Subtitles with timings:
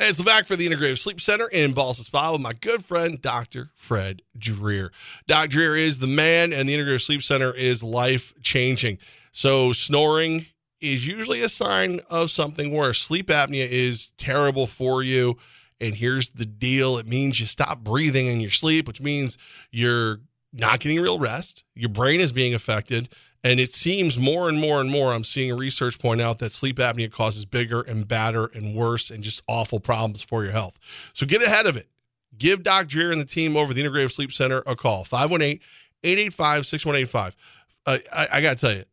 [0.00, 3.20] Hey, it's back for the Integrative Sleep Center in Ballston Spa with my good friend,
[3.20, 3.68] Dr.
[3.74, 4.92] Fred Dreer.
[5.26, 5.48] Dr.
[5.48, 8.96] Dreer is the man, and the Integrative Sleep Center is life changing.
[9.32, 10.46] So, snoring
[10.80, 13.02] is usually a sign of something worse.
[13.02, 15.36] Sleep apnea is terrible for you.
[15.82, 19.36] And here's the deal it means you stop breathing in your sleep, which means
[19.70, 20.20] you're
[20.50, 21.62] not getting real rest.
[21.74, 23.10] Your brain is being affected.
[23.42, 26.76] And it seems more and more and more, I'm seeing research point out that sleep
[26.76, 30.78] apnea causes bigger and badder and worse and just awful problems for your health.
[31.14, 31.88] So get ahead of it.
[32.36, 35.60] Give Doc Dreer and the team over the Integrative Sleep Center a call 518
[36.02, 37.36] 885 6185.
[37.86, 38.84] Uh, I, I got to tell you,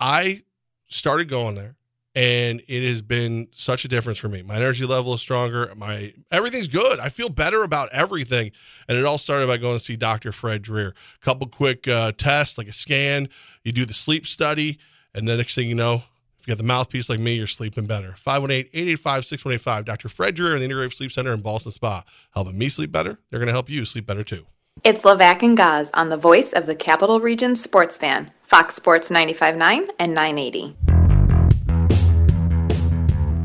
[0.00, 0.42] I
[0.88, 1.76] started going there
[2.14, 4.42] and it has been such a difference for me.
[4.42, 5.72] My energy level is stronger.
[5.74, 6.98] My everything's good.
[6.98, 8.52] I feel better about everything,
[8.86, 10.30] and it all started by going to see Dr.
[10.32, 10.88] Fred Dreer.
[10.88, 13.28] A couple quick uh, tests, like a scan.
[13.64, 14.78] You do the sleep study,
[15.14, 16.02] and the next thing you know,
[16.40, 18.16] if you got the mouthpiece like me, you're sleeping better.
[18.26, 19.84] 518-885-6185.
[19.84, 20.08] Dr.
[20.08, 22.02] Fred Dreer and the Integrative Sleep Center in Ballston Spa.
[22.34, 23.20] Helping me sleep better.
[23.30, 24.44] They're going to help you sleep better too.
[24.82, 29.10] It's Levac and Goz on the voice of the Capital Region sports fan, Fox Sports
[29.10, 30.76] 95.9 and 980.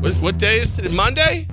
[0.00, 0.92] What, what day is today?
[0.92, 1.46] Monday?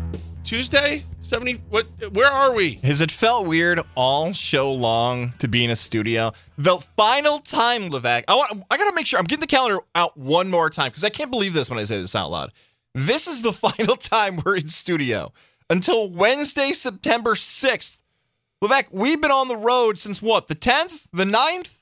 [0.43, 1.03] Tuesday?
[1.25, 2.75] 70 what where are we?
[2.83, 6.31] Has it felt weird all show long to be in a studio?
[6.59, 8.25] The final time, Levac.
[8.27, 11.03] I want I gotta make sure I'm getting the calendar out one more time because
[11.03, 12.51] I can't believe this when I say this out loud.
[12.93, 15.33] This is the final time we're in studio
[15.67, 18.01] until Wednesday, September 6th.
[18.63, 21.05] Levac, we've been on the road since what, the 10th?
[21.11, 21.74] The 9th?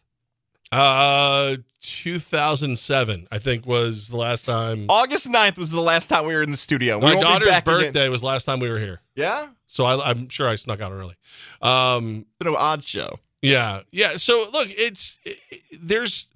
[0.73, 4.85] Uh 2007, I think was the last time.
[4.89, 6.99] August 9th was the last time we were in the studio.
[6.99, 8.11] My we daughter's birthday again.
[8.11, 9.02] was the last time we were here.
[9.15, 9.47] Yeah?
[9.67, 11.15] So I, I'm sure I snuck out early.
[11.61, 13.19] Um, Been an odd show.
[13.41, 14.17] yeah, yeah.
[14.17, 15.38] So look, it's it,
[15.80, 16.27] there's.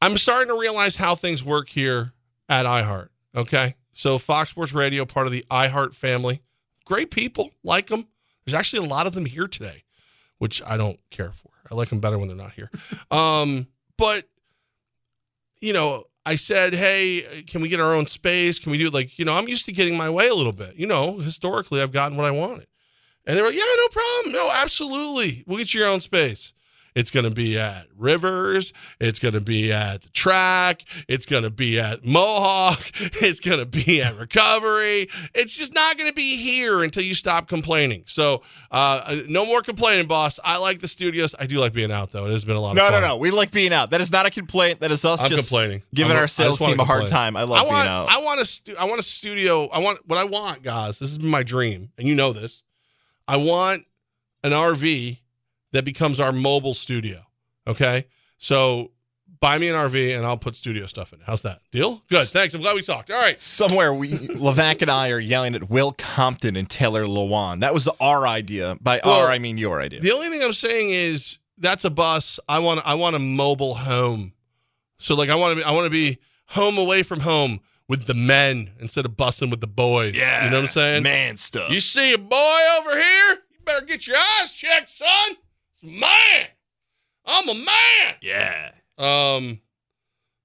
[0.00, 2.12] I'm starting to realize how things work here
[2.48, 3.08] at iHeart.
[3.34, 6.40] Okay, so Fox Sports Radio, part of the iHeart family,
[6.84, 8.06] great people, like them.
[8.44, 9.82] There's actually a lot of them here today,
[10.38, 11.50] which I don't care for.
[11.70, 12.70] I like them better when they're not here.
[13.10, 13.66] Um,
[13.96, 14.28] but
[15.60, 18.58] you know, I said, hey, can we get our own space?
[18.58, 20.52] Can we do it like, you know, I'm used to getting my way a little
[20.52, 20.76] bit.
[20.76, 22.66] You know, historically, I've gotten what I wanted.
[23.24, 24.32] And they were like, yeah, no problem.
[24.32, 25.44] No, absolutely.
[25.46, 26.52] We'll get you your own space.
[26.94, 28.72] It's going to be at Rivers.
[29.00, 30.82] It's going to be at the track.
[31.06, 32.84] It's going to be at Mohawk.
[33.20, 35.08] It's going to be at Recovery.
[35.34, 38.04] It's just not going to be here until you stop complaining.
[38.06, 40.38] So, uh, no more complaining, boss.
[40.44, 41.34] I like the studios.
[41.38, 42.26] I do like being out, though.
[42.26, 43.16] It has been a lot No, no, no.
[43.16, 43.90] We like being out.
[43.90, 44.80] That is not a complaint.
[44.80, 45.82] That is us I'm just complaining.
[45.94, 47.10] giving I'm- our sales team a hard complain.
[47.18, 47.36] time.
[47.36, 48.08] I love I want, being out.
[48.10, 49.66] I want a stu- I want a studio.
[49.68, 50.98] I want what I want, guys.
[50.98, 52.62] This is my dream, and you know this.
[53.26, 53.84] I want
[54.42, 55.18] an RV
[55.72, 57.24] that becomes our mobile studio.
[57.66, 58.06] Okay,
[58.38, 58.92] so
[59.40, 61.20] buy me an RV, and I'll put studio stuff in.
[61.20, 61.24] it.
[61.26, 62.02] How's that deal?
[62.08, 62.24] Good.
[62.24, 62.54] Thanks.
[62.54, 63.10] I'm glad we talked.
[63.10, 63.38] All right.
[63.38, 67.60] Somewhere we Levac and I are yelling at Will Compton and Taylor Lewan.
[67.60, 68.76] That was our idea.
[68.80, 70.00] By Well, our, I mean your idea.
[70.00, 72.40] The only thing I'm saying is that's a bus.
[72.48, 72.80] I want.
[72.84, 74.32] I want a mobile home.
[74.98, 75.62] So like, I want to.
[75.62, 79.50] Be, I want to be home away from home with the men instead of bussing
[79.50, 80.16] with the boys.
[80.16, 80.44] Yeah.
[80.44, 81.02] You know what I'm saying?
[81.02, 81.70] Man stuff.
[81.70, 83.30] You see a boy over here?
[83.52, 85.36] You better get your eyes checked, son.
[85.82, 86.46] Man.
[87.24, 88.14] I'm a man.
[88.22, 88.70] yeah.
[88.96, 89.60] Um,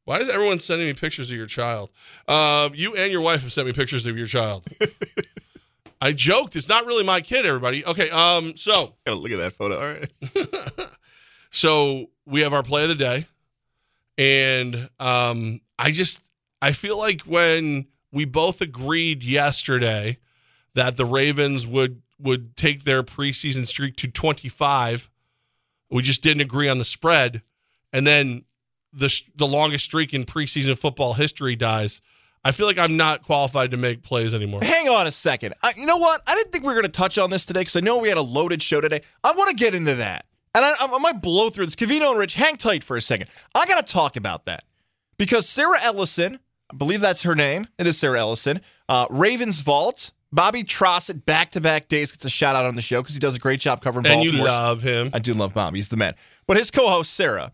[0.05, 1.91] why is everyone sending me pictures of your child?
[2.27, 4.65] Um, you and your wife have sent me pictures of your child.
[6.01, 6.57] I joked.
[6.57, 7.85] It's not really my kid, everybody.
[7.85, 8.09] Okay.
[8.09, 8.57] Um.
[8.57, 9.79] So, Gotta look at that photo.
[9.79, 10.89] All right.
[11.51, 13.27] so we have our play of the day,
[14.17, 16.21] and um, I just
[16.61, 20.17] I feel like when we both agreed yesterday
[20.75, 25.09] that the Ravens would would take their preseason streak to 25,
[25.93, 27.41] we just didn't agree on the spread,
[27.93, 28.43] and then
[28.91, 32.01] the the longest streak in preseason football history dies.
[32.43, 34.59] I feel like I'm not qualified to make plays anymore.
[34.63, 35.53] Hang on a second.
[35.63, 36.21] I, you know what?
[36.27, 38.09] I didn't think we were going to touch on this today because I know we
[38.09, 39.01] had a loaded show today.
[39.23, 40.25] I want to get into that.
[40.53, 41.75] And I, I might blow through this.
[41.75, 43.29] Cavino and Rich, hang tight for a second.
[43.55, 44.65] I got to talk about that
[45.17, 46.39] because Sarah Ellison,
[46.69, 47.67] I believe that's her name.
[47.79, 48.59] It is Sarah Ellison.
[48.89, 50.11] Uh, Ravens Vault.
[50.33, 53.19] Bobby Trossett, back to back days, gets a shout out on the show because he
[53.19, 55.11] does a great job covering And you love him.
[55.13, 55.77] I do love Bobby.
[55.77, 56.15] He's the man.
[56.47, 57.53] But his co host, Sarah,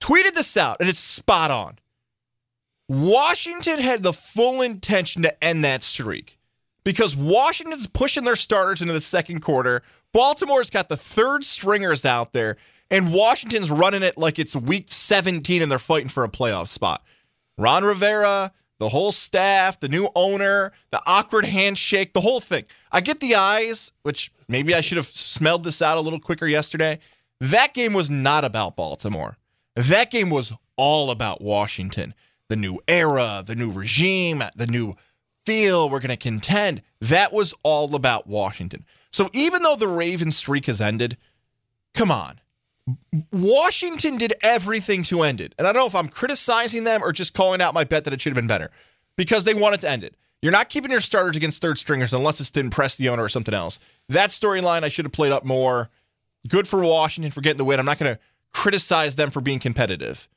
[0.00, 1.78] tweeted this out, and it's spot on.
[2.88, 6.38] Washington had the full intention to end that streak
[6.84, 9.82] because Washington's pushing their starters into the second quarter.
[10.12, 12.56] Baltimore's got the third stringers out there,
[12.92, 17.02] and Washington's running it like it's week 17 and they're fighting for a playoff spot.
[17.58, 22.64] Ron Rivera, the whole staff, the new owner, the awkward handshake, the whole thing.
[22.90, 26.46] I get the eyes, which maybe I should have smelled this out a little quicker
[26.46, 26.98] yesterday.
[27.40, 29.36] That game was not about Baltimore.
[29.76, 32.14] That game was all about Washington.
[32.48, 34.96] The new era, the new regime, the new
[35.44, 36.80] feel we're going to contend.
[37.02, 38.86] That was all about Washington.
[39.12, 41.18] So even though the Ravens streak has ended,
[41.94, 42.40] come on.
[43.32, 45.54] Washington did everything to end it.
[45.58, 48.12] And I don't know if I'm criticizing them or just calling out my bet that
[48.12, 48.70] it should have been better
[49.16, 50.14] because they wanted to end it.
[50.42, 53.28] You're not keeping your starters against third stringers unless it's to impress the owner or
[53.28, 53.78] something else.
[54.08, 55.90] That storyline I should have played up more.
[56.48, 57.78] Good for Washington for getting the win.
[57.78, 58.20] I'm not going to
[58.52, 60.28] criticize them for being competitive,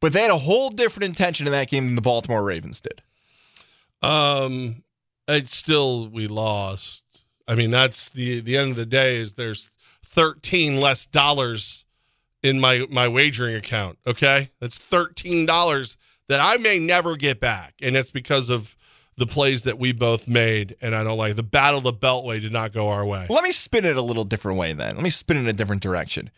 [0.00, 3.02] but they had a whole different intention in that game than the Baltimore Ravens did.
[4.02, 4.82] Um,
[5.28, 7.04] it's still we lost.
[7.46, 9.16] I mean, that's the the end of the day.
[9.16, 9.70] Is there's
[10.04, 11.84] 13 less dollars
[12.42, 13.98] in my my wagering account.
[14.06, 15.96] Okay, that's 13 dollars
[16.28, 18.76] that I may never get back, and it's because of
[19.16, 20.76] the plays that we both made.
[20.80, 23.26] And I don't like the battle of the Beltway did not go our way.
[23.28, 24.94] Let me spin it a little different way then.
[24.94, 26.30] Let me spin it in a different direction.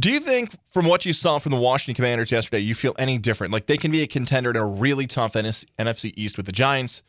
[0.00, 3.18] Do you think, from what you saw from the Washington Commanders yesterday, you feel any
[3.18, 3.52] different?
[3.52, 7.02] Like they can be a contender in a really tough NFC East with the Giants,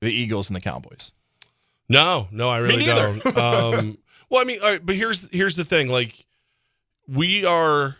[0.00, 1.12] the Eagles, and the Cowboys?
[1.90, 3.26] No, no, I really don't.
[3.36, 3.98] um,
[4.30, 6.26] well, I mean, but here's here's the thing: like
[7.08, 7.96] we are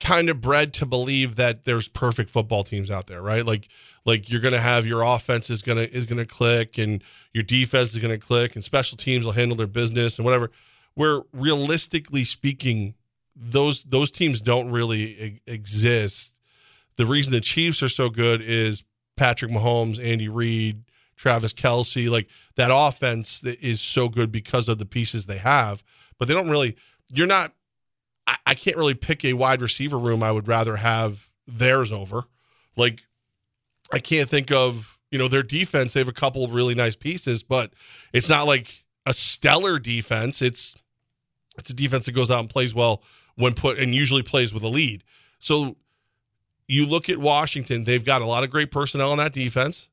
[0.00, 3.44] kind of bred to believe that there's perfect football teams out there, right?
[3.44, 3.68] Like
[4.04, 7.02] like you're going to have your offense is going to is going to click and
[7.32, 10.50] your defense is going to click and special teams will handle their business and whatever.
[10.94, 12.94] Where realistically speaking,
[13.34, 16.34] those those teams don't really exist.
[16.96, 18.82] The reason the Chiefs are so good is
[19.16, 20.84] Patrick Mahomes, Andy Reid,
[21.16, 25.84] Travis Kelce, like that offense is so good because of the pieces they have.
[26.18, 26.76] But they don't really.
[27.10, 27.52] You're not
[28.50, 32.24] I, can't really pick a wide receiver room I would rather have theirs over.
[32.76, 33.02] Like
[33.92, 37.42] I can't think of, you know, their defense, they have a couple really nice pieces,
[37.42, 37.72] but
[38.12, 40.42] it's not like a stellar defense.
[40.42, 40.74] It's
[41.56, 43.02] it's a defense that goes out and plays well
[43.36, 45.02] when put and usually plays with a lead.
[45.38, 45.76] So
[46.66, 49.88] you look at Washington, they've got a lot of great personnel on that defense.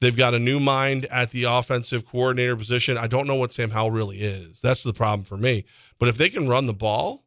[0.00, 2.98] They've got a new mind at the offensive coordinator position.
[2.98, 4.60] I don't know what Sam Howell really is.
[4.60, 5.64] That's the problem for me.
[5.98, 7.25] But if they can run the ball,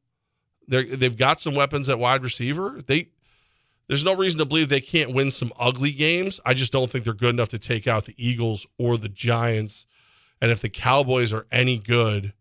[0.70, 2.82] they they've got some weapons at wide receiver.
[2.86, 3.10] They
[3.88, 6.40] there's no reason to believe they can't win some ugly games.
[6.46, 9.88] I just don't think they're good enough to take out the Eagles or the Giants.
[10.40, 12.34] And if the Cowboys are any good,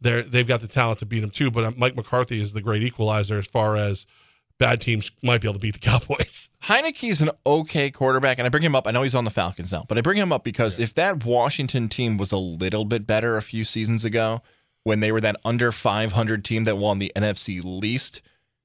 [0.00, 1.50] they're they've got the talent to beat them too.
[1.50, 4.06] But uh, Mike McCarthy is the great equalizer as far as
[4.58, 6.48] bad teams might be able to beat the Cowboys.
[6.62, 8.86] Heinicke's an okay quarterback, and I bring him up.
[8.86, 10.84] I know he's on the Falcons now, but I bring him up because yeah.
[10.84, 14.42] if that Washington team was a little bit better a few seasons ago,
[14.84, 18.22] when they were that under 500 team that won the NFC least,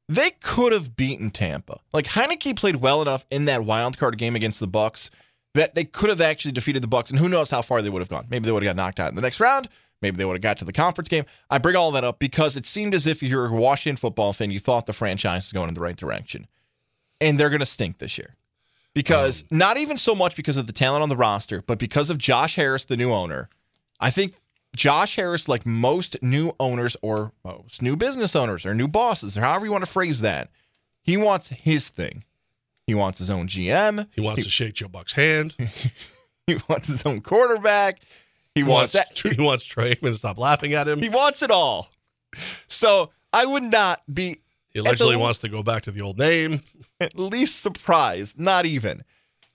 [0.08, 1.80] they could have beaten Tampa.
[1.94, 5.10] Like Heinicke played well enough in that wild card game against the Bucs
[5.56, 8.02] that they could have actually defeated the Bucs, and who knows how far they would
[8.02, 8.28] have gone.
[8.30, 9.70] Maybe they would have got knocked out in the next round.
[10.02, 11.26] Maybe they would have got to the conference game.
[11.50, 14.52] I bring all that up because it seemed as if you're a Washington football fan,
[14.52, 16.48] you thought the franchise was going in the right direction,
[17.22, 18.36] and they're going to stink this year.
[18.94, 22.10] Because um, not even so much because of the talent on the roster, but because
[22.10, 23.50] of Josh Harris, the new owner.
[24.00, 24.36] I think
[24.76, 29.42] Josh Harris, like most new owners or most new business owners or new bosses, or
[29.42, 30.50] however you want to phrase that,
[31.02, 32.24] he wants his thing.
[32.88, 34.08] He wants his own GM.
[34.12, 35.56] He wants he, to shake Joe Buck's hand.
[36.48, 38.02] he wants his own quarterback.
[38.54, 39.34] He, he wants, wants that.
[39.36, 41.02] He wants Troy Aikman to stop laughing at him.
[41.02, 41.90] He wants it all.
[42.68, 44.42] So I would not be.
[44.70, 46.62] He allegedly the, wants to go back to the old name.
[47.00, 49.04] At least surprised, not even.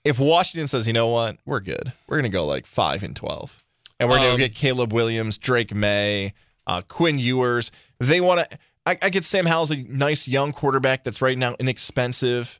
[0.03, 1.93] If Washington says, you know what, we're good.
[2.07, 3.60] We're going to go like five and twelve
[4.01, 6.33] and we're going to um, get Caleb Williams, Drake Maye,
[6.65, 7.71] uh, Quinn Ewers.
[7.99, 8.57] They want to.
[8.83, 12.59] I, I get Sam Howell's a nice young quarterback that's right now inexpensive.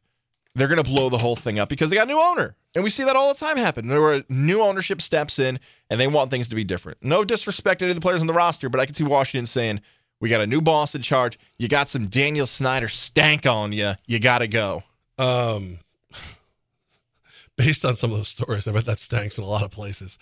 [0.53, 2.55] They're going to blow the whole thing up because they got a new owner.
[2.75, 3.89] And we see that all the time happen.
[3.89, 6.99] Where new ownership steps in and they want things to be different.
[7.01, 9.47] No disrespect to any of the players on the roster, but I can see Washington
[9.47, 9.81] saying,
[10.19, 11.39] we got a new boss in charge.
[11.57, 13.93] You got some Daniel Snyder stank on you.
[14.05, 14.83] You got to go.
[15.17, 15.79] Um,
[17.57, 20.19] based on some of those stories, I bet that stanks in a lot of places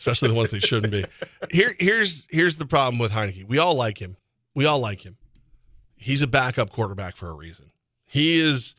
[0.00, 1.04] especially the ones they shouldn't be.
[1.50, 3.46] Here, here's here's the problem with Heinicke.
[3.46, 4.16] We all like him.
[4.54, 5.18] We all like him.
[5.94, 7.70] He's a backup quarterback for a reason.
[8.06, 8.74] He is.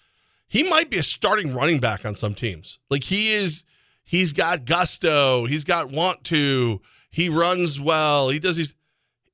[0.48, 2.80] He might be a starting running back on some teams.
[2.90, 3.64] Like he is.
[4.04, 5.46] He's got gusto.
[5.46, 6.82] He's got want to.
[7.12, 8.30] He runs well.
[8.30, 8.74] He does these.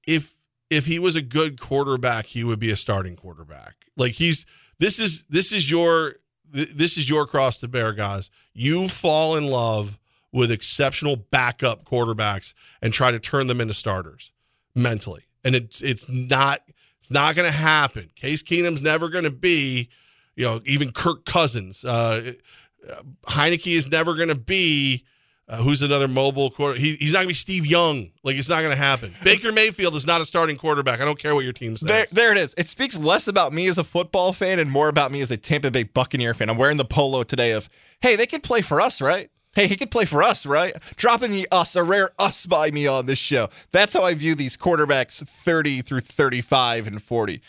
[0.05, 0.35] If
[0.69, 3.75] if he was a good quarterback, he would be a starting quarterback.
[3.95, 4.45] Like he's.
[4.79, 6.15] This is this is your
[6.51, 8.29] this is your cross to bear, guys.
[8.53, 9.97] You fall in love
[10.37, 14.31] with exceptional backup quarterbacks and try to turn them into starters
[14.75, 15.23] mentally.
[15.43, 16.61] And it's it's not
[17.01, 18.11] it's not going to happen.
[18.15, 19.89] Case Keenum's never going to be,
[20.35, 21.83] you know, even Kirk Cousins.
[21.83, 22.33] Uh,
[23.25, 25.05] Heinicke is never going to be.
[25.49, 26.77] Uh, who's another mobile quarter?
[26.77, 28.11] He, he's not going to be Steve Young.
[28.21, 29.15] Like it's not going to happen.
[29.23, 30.99] Baker Mayfield is not a starting quarterback.
[30.99, 31.87] I don't care what your team says.
[31.87, 32.53] There, there it is.
[32.57, 35.37] It speaks less about me as a football fan and more about me as a
[35.37, 36.49] Tampa Bay Buccaneer fan.
[36.49, 37.69] I'm wearing the polo today of,
[38.01, 39.31] hey, they can play for us, right?
[39.57, 40.75] Hey, he could play for us, right?
[40.97, 43.49] Dropping the us, a rare us by me on this show.
[43.71, 47.41] That's how I view these quarterbacks 30 through 35 and 40.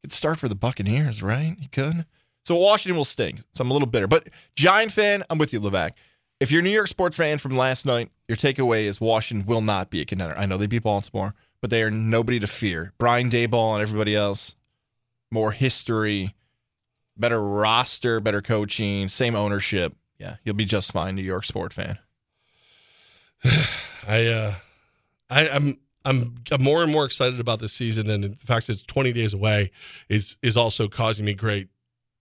[0.00, 1.56] Could start for the Buccaneers, right?
[1.58, 2.06] He could.
[2.44, 3.42] So Washington will sting.
[3.52, 4.06] So I'm a little bitter.
[4.06, 5.94] But Giant fan, I'm with you, Levac.
[6.38, 9.60] If you're a New York sports fan from last night, your takeaway is Washington will
[9.60, 10.38] not be a contender.
[10.38, 12.92] I know they beat Baltimore, but they are nobody to fear.
[12.96, 14.54] Brian Daboll and everybody else,
[15.32, 16.32] more history,
[17.16, 19.96] better roster, better coaching, same ownership.
[20.18, 21.98] Yeah, you'll be just fine, New York sport fan.
[24.06, 24.54] I uh
[25.28, 28.74] I, I'm I'm I'm more and more excited about this season, and the fact that
[28.74, 29.72] it's 20 days away
[30.08, 31.68] is is also causing me great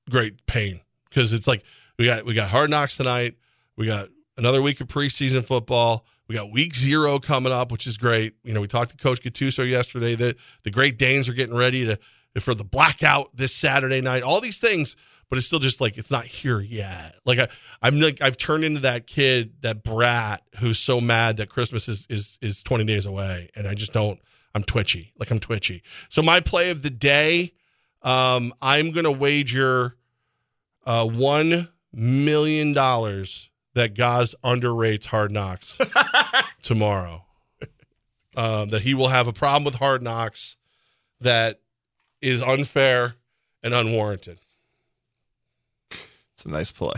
[0.10, 1.64] great pain because it's like
[1.98, 3.36] we got we got hard knocks tonight,
[3.76, 7.98] we got another week of preseason football, we got week zero coming up, which is
[7.98, 8.34] great.
[8.44, 11.86] You know, we talked to Coach Gattuso yesterday that the Great Danes are getting ready
[11.86, 12.00] to
[12.42, 14.24] for the blackout this Saturday night.
[14.24, 14.96] All these things
[15.30, 17.16] but it's still just like it's not here yet.
[17.26, 17.48] Like I,
[17.82, 22.06] I'm like I've turned into that kid, that brat who's so mad that Christmas is
[22.10, 24.20] is is 20 days away, and I just don't.
[24.54, 25.84] I'm twitchy, like I'm twitchy.
[26.08, 27.54] So my play of the day,
[28.04, 29.98] um, I'm gonna wager
[30.86, 35.78] uh, one million dollars that Goz underrates Hard Knocks
[36.62, 37.24] tomorrow.
[38.38, 40.58] Um, that he will have a problem with Hard Knocks
[41.22, 41.62] that
[42.22, 43.16] is unfair
[43.64, 44.40] and unwarranted.
[46.36, 46.94] It's a nice play.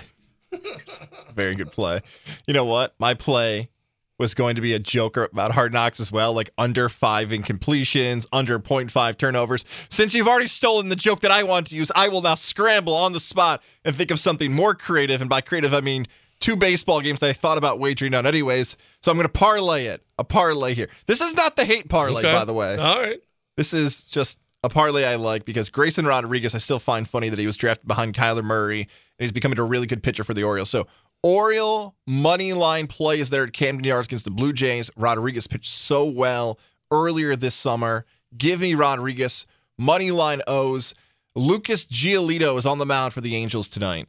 [1.35, 2.01] Very good play.
[2.47, 2.95] You know what?
[2.99, 3.69] My play
[4.17, 8.25] was going to be a joker about hard knocks as well, like under five incompletions,
[8.33, 9.63] under 0.5 turnovers.
[9.89, 12.95] Since you've already stolen the joke that I want to use, I will now scramble
[12.95, 15.21] on the spot and think of something more creative.
[15.21, 16.07] And by creative, I mean
[16.39, 18.75] two baseball games that I thought about wagering on anyways.
[19.03, 20.03] So I'm going to parlay it.
[20.17, 20.89] A parlay here.
[21.05, 22.33] This is not the hate parlay, Okay.
[22.33, 22.75] by the way.
[22.77, 23.19] All right.
[23.55, 27.37] This is just a parlay I like because Grayson Rodriguez, I still find funny that
[27.37, 28.87] he was drafted behind Kyler Murray
[29.19, 30.69] and he's becoming a really good pitcher for the Orioles.
[30.69, 30.87] So,
[31.23, 34.91] Oriole money line plays there at Camden Yards against the Blue Jays.
[34.95, 36.59] Rodriguez pitched so well
[36.91, 38.05] earlier this summer.
[38.37, 39.47] Give me Rodriguez
[39.77, 40.93] money line O's.
[41.35, 44.07] Lucas Giolito is on the mound for the Angels tonight.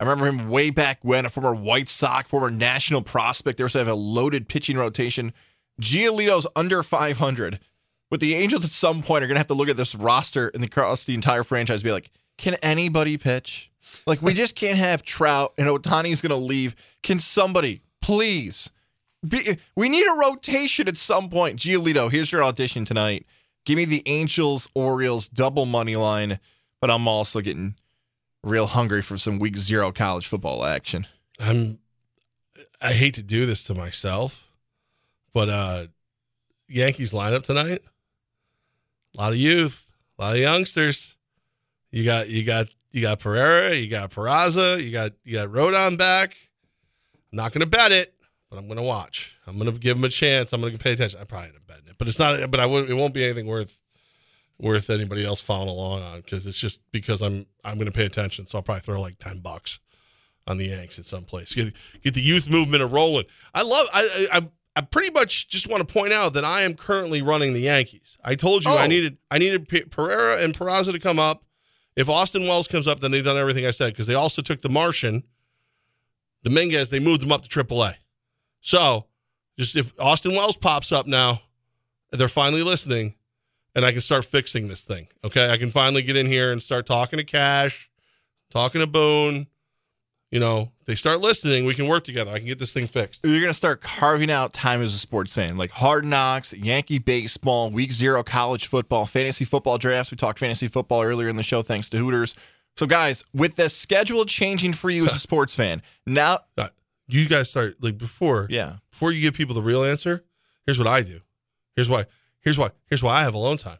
[0.00, 3.58] I remember him way back when, a former White Sox, former national prospect.
[3.58, 5.32] They also have a loaded pitching rotation.
[5.80, 7.60] Giolito's under 500
[8.10, 10.48] but the Angels at some point are going to have to look at this roster
[10.48, 13.70] and across the entire franchise be like, can anybody pitch?
[14.06, 16.74] Like, we just can't have Trout and Ohtani's going to leave.
[17.02, 18.70] Can somebody, please?
[19.26, 21.58] Be, we need a rotation at some point.
[21.58, 23.26] Giolito, here's your audition tonight.
[23.64, 26.38] Give me the Angels Orioles double money line,
[26.80, 27.74] but I'm also getting
[28.42, 31.06] real hungry for some week zero college football action.
[31.38, 31.78] I'm
[32.80, 34.44] I hate to do this to myself,
[35.32, 35.86] but uh
[36.68, 37.80] Yankees lineup tonight.
[39.14, 39.86] A lot of youth,
[40.18, 41.14] a lot of youngsters.
[41.90, 45.96] You got you got you got Pereira, you got Peraza, you got you got Rodon
[45.98, 46.36] back.
[47.32, 48.14] I'm not gonna bet it,
[48.50, 49.36] but I'm gonna watch.
[49.46, 50.52] I'm gonna give him a chance.
[50.52, 51.20] I'm gonna pay attention.
[51.20, 52.50] I'm probably up betting it, but it's not.
[52.50, 52.88] But I won't.
[52.90, 53.76] It won't be anything worth
[54.58, 58.46] worth anybody else following along on because it's just because I'm I'm gonna pay attention.
[58.46, 59.78] So I'll probably throw like ten bucks
[60.46, 61.54] on the Yanks at some place.
[61.54, 63.26] Get get the youth movement a rolling.
[63.54, 63.86] I love.
[63.92, 67.52] I I I pretty much just want to point out that I am currently running
[67.52, 68.16] the Yankees.
[68.24, 68.86] I told you I Oh.
[68.88, 71.42] needed I needed Pereira and Peraza to come up.
[71.98, 74.62] If Austin Wells comes up, then they've done everything I said because they also took
[74.62, 75.24] the Martian,
[76.44, 76.90] Dominguez.
[76.90, 77.96] They moved him up to AAA.
[78.60, 79.06] So
[79.58, 81.42] just if Austin Wells pops up now,
[82.12, 83.14] they're finally listening,
[83.74, 85.08] and I can start fixing this thing.
[85.24, 87.90] Okay, I can finally get in here and start talking to Cash,
[88.52, 89.48] talking to Boone.
[90.30, 91.64] You know, they start listening.
[91.64, 92.30] We can work together.
[92.32, 93.24] I can get this thing fixed.
[93.24, 96.98] You're going to start carving out time as a sports fan, like hard knocks, Yankee
[96.98, 100.10] baseball, week zero college football, fantasy football drafts.
[100.10, 102.36] We talked fantasy football earlier in the show, thanks to Hooters.
[102.76, 106.68] So, guys, with the schedule changing for you as a sports fan, now, Uh,
[107.08, 108.48] You guys start like before.
[108.50, 110.24] yeah, Before you give people the real answer,
[110.66, 111.20] here's what I do.
[111.74, 112.04] Here's why.
[112.42, 112.70] Here's why.
[112.86, 113.78] Here's why I have alone time.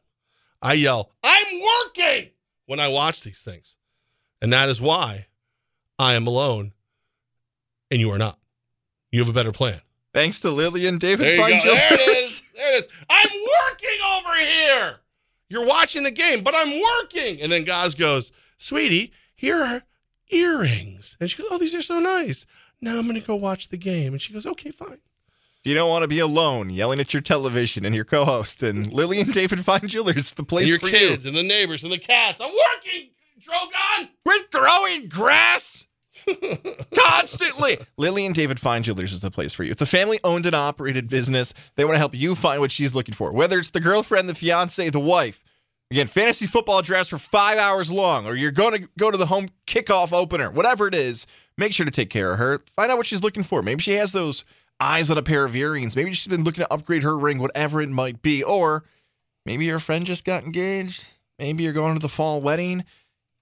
[0.62, 2.30] I yell, "I'm working!"
[2.64, 3.76] when I watch these things,
[4.40, 5.26] and that is why
[5.98, 6.72] I am alone,
[7.90, 8.38] and you are not.
[9.10, 9.80] You have a better plan.
[10.12, 11.74] thanks to Lily and David There you go.
[11.74, 12.42] There it is.
[12.54, 12.88] There it is.
[13.08, 13.30] I'm
[13.70, 14.96] working over here.
[15.48, 17.40] You're watching the game, but I'm working.
[17.40, 19.82] And then Goz goes, Sweetie, here are
[20.30, 21.16] earrings.
[21.20, 22.44] And she goes, Oh, these are so nice.
[22.80, 24.12] Now I'm going to go watch the game.
[24.12, 24.98] And she goes, Okay, fine.
[25.60, 28.62] If you don't want to be alone yelling at your television and your co host,
[28.62, 31.28] and Lily and David Fine Jewelers is the place And your for kids you.
[31.30, 32.40] and the neighbors and the cats.
[32.40, 34.08] I'm working, Drogon.
[34.24, 35.86] We're growing grass
[36.94, 37.78] constantly.
[37.96, 39.70] Lily and David Fine Jewelers is the place for you.
[39.70, 41.54] It's a family owned and operated business.
[41.76, 44.34] They want to help you find what she's looking for, whether it's the girlfriend, the
[44.34, 45.44] fiance, the wife.
[45.90, 49.26] Again, fantasy football drafts for five hours long, or you're going to go to the
[49.26, 51.26] home kickoff opener, whatever it is.
[51.56, 52.60] Make sure to take care of her.
[52.76, 53.62] Find out what she's looking for.
[53.62, 54.44] Maybe she has those
[54.80, 55.96] eyes on a pair of earrings.
[55.96, 58.44] Maybe she's been looking to upgrade her ring, whatever it might be.
[58.44, 58.84] Or
[59.46, 61.06] maybe your friend just got engaged.
[61.38, 62.84] Maybe you're going to the fall wedding.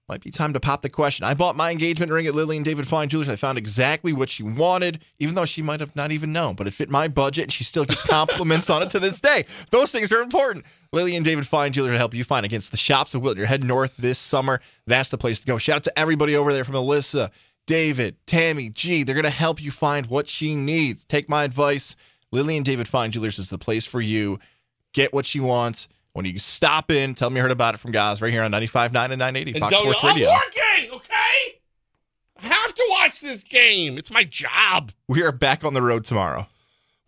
[0.09, 1.25] Might be time to pop the question.
[1.25, 3.27] I bought my engagement ring at Lily and David Fine Jewelers.
[3.27, 6.65] I found exactly what she wanted, even though she might have not even known, but
[6.65, 9.45] it fit my budget and she still gets compliments on it to this day.
[9.69, 10.63] Those things are important.
[10.93, 13.39] Lily and David Fine Jewelers will help you find against the shops of Wilton.
[13.39, 14.61] You're heading north this summer.
[14.85, 15.57] That's the place to go.
[15.57, 17.29] Shout out to everybody over there from Alyssa,
[17.65, 19.03] David, Tammy, G.
[19.03, 21.03] They're going to help you find what she needs.
[21.03, 21.97] Take my advice.
[22.31, 24.39] Lily and David Fine Jewelers is the place for you.
[24.93, 25.89] Get what she wants.
[26.17, 28.51] When you stop in, tell me you heard about it from guys right here on
[28.51, 30.29] 95.9 and 980 And Fox Sports Radio.
[30.29, 31.59] I'm working, okay?
[32.41, 33.99] I have to watch this game.
[33.99, 34.91] It's my job.
[35.07, 36.47] We are back on the road tomorrow.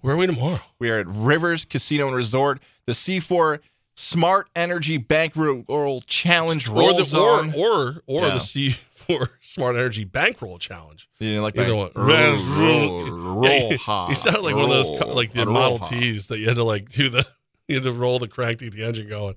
[0.02, 0.60] Where are we tomorrow?
[0.78, 2.62] We are at Rivers Casino and Resort.
[2.86, 3.60] The C4
[3.96, 7.54] Smart Energy Bankroll Challenge Or rolls the or on.
[7.56, 8.36] or or Yeah.
[8.36, 8.76] the
[9.08, 11.10] C4 Smart Energy Bankroll Challenge.
[11.18, 11.76] you didn't like Either that?
[11.76, 11.92] one.
[11.96, 13.70] Roll, Roll, roll, roll,
[14.10, 15.88] you sounded like one of those roll, like the roll, Model.
[15.88, 17.26] Ts that you had to like do the
[17.74, 19.36] you to roll the crank to get the engine going.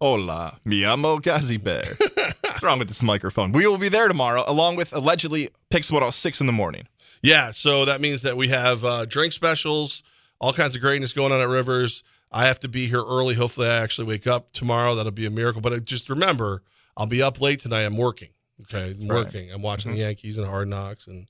[0.00, 1.96] Hola, mi amo Gazi Bear.
[2.42, 3.52] What's wrong with this microphone?
[3.52, 6.86] We will be there tomorrow, along with allegedly PYX 106 in the morning.
[7.22, 10.02] Yeah, so that means that we have uh, drink specials,
[10.38, 12.02] all kinds of greatness going on at Rivers.
[12.30, 13.34] I have to be here early.
[13.34, 14.94] Hopefully, I actually wake up tomorrow.
[14.94, 15.60] That'll be a miracle.
[15.60, 16.62] But I just remember,
[16.96, 17.82] I'll be up late tonight.
[17.82, 18.28] I'm working.
[18.62, 19.24] Okay, I'm Right.
[19.24, 19.50] working.
[19.50, 21.26] I'm watching the Yankees and Hard Knocks and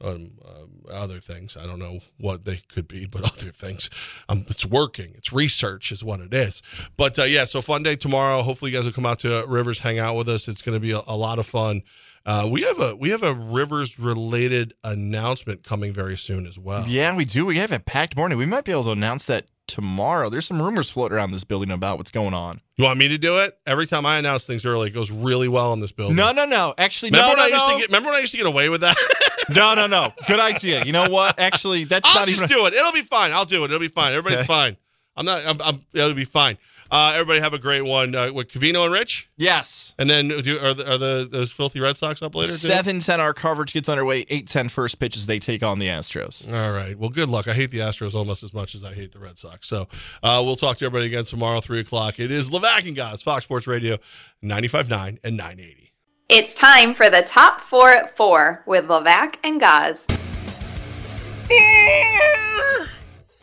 [0.00, 1.56] um, um, other things.
[1.56, 3.90] I don't know what they could be, but other things.
[4.28, 5.12] Um, it's working.
[5.16, 6.62] It's research, is what it is.
[6.96, 8.42] But uh, yeah, so fun day tomorrow.
[8.42, 10.48] Hopefully, you guys will come out to Rivers, hang out with us.
[10.48, 11.82] It's going to be a, a lot of fun.
[12.26, 16.86] Uh, we have a we have a Rivers related announcement coming very soon as well.
[16.86, 17.46] Yeah, we do.
[17.46, 18.36] We have a packed morning.
[18.36, 20.28] We might be able to announce that tomorrow.
[20.28, 22.60] There's some rumors floating around this building about what's going on.
[22.76, 23.58] You want me to do it?
[23.66, 26.16] Every time I announce things early, it goes really well in this building.
[26.16, 26.74] No, no, no.
[26.78, 27.74] Actually, Remember no, when no, I used no.
[27.74, 27.88] to get?
[27.88, 28.96] Remember when I used to get away with that?
[29.54, 30.12] no, no, no.
[30.26, 30.84] Good idea.
[30.84, 31.38] You know what?
[31.38, 32.48] Actually, that's I'll not just even.
[32.48, 32.74] do it.
[32.74, 33.32] It'll be fine.
[33.32, 33.66] I'll do it.
[33.66, 34.12] It'll be fine.
[34.12, 34.46] Everybody's Okay.
[34.46, 34.76] fine.
[35.16, 35.44] I'm not.
[35.44, 35.60] I'm.
[35.62, 36.56] I'm it'll be fine.
[36.90, 38.14] Uh, everybody have a great one.
[38.14, 39.94] Uh, with Cavino and Rich, Yes.
[39.98, 42.48] and then do are the, are the those filthy Red Sox up later?
[42.48, 42.54] too?
[42.54, 43.20] Seven ten.
[43.20, 44.24] Our coverage gets underway.
[44.28, 44.68] Eight ten.
[44.68, 45.26] First pitches.
[45.26, 46.46] They take on the Astros.
[46.52, 46.98] All right.
[46.98, 47.46] Well, good luck.
[47.48, 49.68] I hate the Astros almost as much as I hate the Red Sox.
[49.68, 49.86] So
[50.22, 52.18] uh, we'll talk to everybody again tomorrow, three o'clock.
[52.18, 53.98] It is Levac and Goz, Fox Sports Radio,
[54.42, 55.92] 95.9 and 980.
[56.28, 60.06] It's time for the top four at four with Levac and Goz.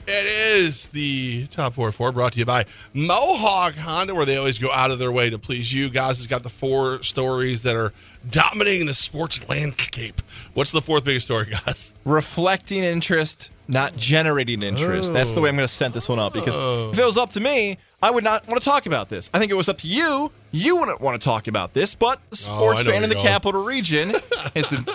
[0.10, 4.58] It is the top four four brought to you by Mohawk Honda, where they always
[4.58, 5.90] go out of their way to please you.
[5.90, 7.92] Goz has got the four stories that are
[8.30, 10.22] dominating the sports landscape.
[10.54, 11.94] What's the fourth biggest story, guys?
[12.06, 15.12] Reflecting interest, not generating interest.
[15.12, 16.92] That's the way I'm going to set this one up because oh.
[16.92, 19.30] if it was up to me, I would not want to talk about this.
[19.34, 20.32] I think it was up to you.
[20.52, 23.16] You wouldn't want to talk about this, but the oh, sports Oh, fan in the
[23.16, 23.28] going.
[23.28, 24.16] capital region
[24.56, 24.86] has been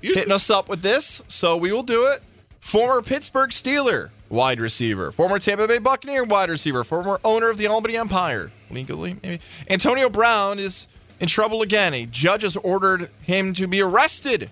[0.00, 2.20] hitting us up with this, so we will do it.
[2.60, 7.66] Former Pittsburgh Steeler wide receiver, former Tampa Bay Buccaneer wide receiver, former owner of the
[7.66, 9.40] Albany Empire, legally maybe.
[9.68, 10.88] Antonio Brown is
[11.20, 11.92] in trouble again.
[11.94, 14.50] A judge has ordered him to be arrested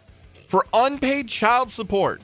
[0.49, 2.21] for unpaid child support.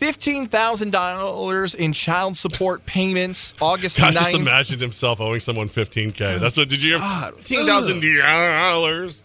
[0.00, 6.40] $15,000 in child support payments August Gosh, just imagined himself owing someone 15K.
[6.40, 9.20] That's what, did you have $15,000.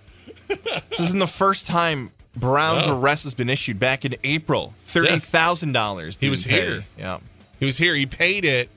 [0.90, 3.00] This isn't the first time Brown's Oh.
[3.00, 4.74] arrest has been issued back in April.
[4.88, 6.18] $30,000.
[6.20, 6.62] He was pay.
[6.62, 6.86] here.
[6.98, 7.20] Yeah.
[7.60, 7.96] He was here.
[7.96, 8.70] He paid it.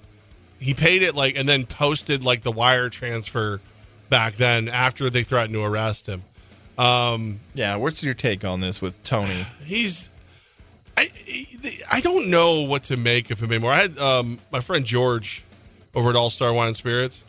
[0.59, 3.61] He paid it like, and then posted like the wire transfer
[4.09, 6.23] back then after they threatened to arrest him.
[6.79, 9.47] Um, Yeah, what's your take on this with Tony?
[9.65, 10.09] he's
[10.97, 11.11] I
[11.91, 13.73] I don't know what to make of him anymore.
[13.73, 15.43] I had um, my friend George
[15.95, 17.23] over at All Star Wine and Spirits.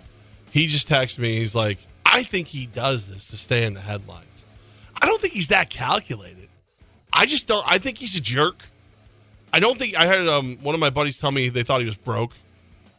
[0.51, 1.37] He just texted me.
[1.37, 4.25] He's like, I think he does this to stay in the headlines.
[5.03, 6.47] I don't think he's that calculated.
[7.11, 7.61] I just don't.
[7.67, 8.63] I think he's a jerk.
[9.51, 11.85] I don't think I had um, one of my buddies tell me they thought he
[11.85, 12.31] was broke.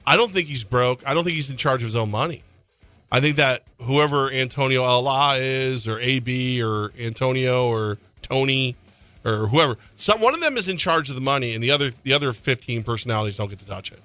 [0.06, 1.02] I don't think he's broke.
[1.06, 2.42] I don't think he's in charge of his own money.
[3.10, 8.76] I think that whoever Antonio Allah is, or AB, or Antonio, or Tony,
[9.24, 11.92] or whoever, some one of them is in charge of the money, and the other
[12.02, 14.02] the other fifteen personalities don't get to touch it.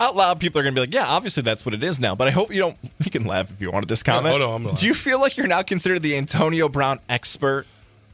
[0.00, 2.14] Out loud, people are going to be like, yeah, obviously that's what it is now.
[2.14, 2.76] But I hope you don't.
[3.04, 4.34] You can laugh if you want at this comment.
[4.34, 7.66] oh, no, I'm Do you feel like you're now considered the Antonio Brown expert?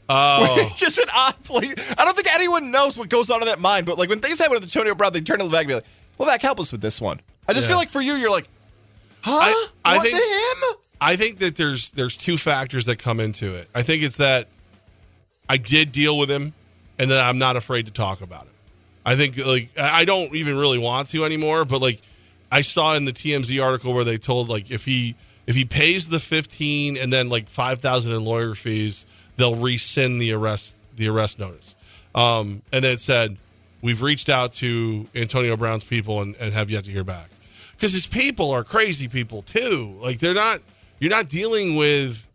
[0.09, 1.75] Oh, Just an odd place.
[1.99, 3.87] I don't think anyone knows what goes on in that mind.
[3.87, 5.85] But like when things happen with Antonio Brown, they turn to Levac and be like,
[6.19, 7.21] Levac, help us with this one.
[7.49, 7.73] I just Yeah.
[7.73, 8.49] feel like for you, you're like,
[9.23, 9.33] huh?
[9.33, 10.79] I- I what think- him?
[11.01, 13.69] I think that there's there's two factors that come into it.
[13.75, 14.49] I think it's that
[15.51, 16.55] I did deal with him,
[16.99, 18.53] and that I'm not afraid to talk about it.
[19.05, 22.01] I think like I don't even really want to anymore, but like
[22.51, 25.15] I saw in the TMZ article where they told like if he
[25.47, 29.05] if he pays the 15 and then like 5000 in lawyer fees,
[29.37, 31.75] they'll rescind the arrest the arrest notice.
[32.15, 33.37] Um, and then it said
[33.83, 37.29] we've reached out to Antonio Brown's people and, and have yet to hear back
[37.73, 39.99] because his people are crazy people too.
[40.01, 40.63] Like they're not.
[41.01, 42.27] You're not dealing with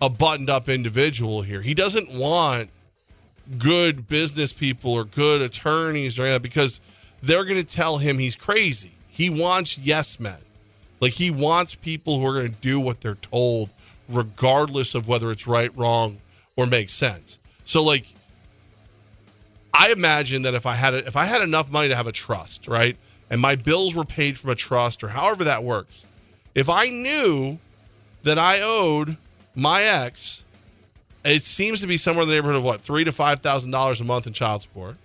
[0.00, 1.60] a buttoned up individual here.
[1.60, 2.70] He doesn't want
[3.58, 6.80] good business people or good attorneys or because
[7.22, 8.92] they're going to tell him he's crazy.
[9.08, 10.38] He wants yes men.
[11.00, 13.70] Like he wants people who are going to do what they're told,
[14.08, 16.20] regardless of whether it's right, wrong,
[16.56, 17.38] or makes sense.
[17.64, 18.06] So like,
[19.72, 22.12] I imagine that if I had a, if I had enough money to have a
[22.12, 22.96] trust, right,
[23.28, 26.04] and my bills were paid from a trust or however that works,
[26.54, 27.58] if I knew
[28.22, 29.16] that I owed
[29.54, 30.43] my ex,
[31.24, 34.00] it seems to be somewhere in the neighborhood of what three to five thousand dollars
[34.00, 34.96] a month in child support.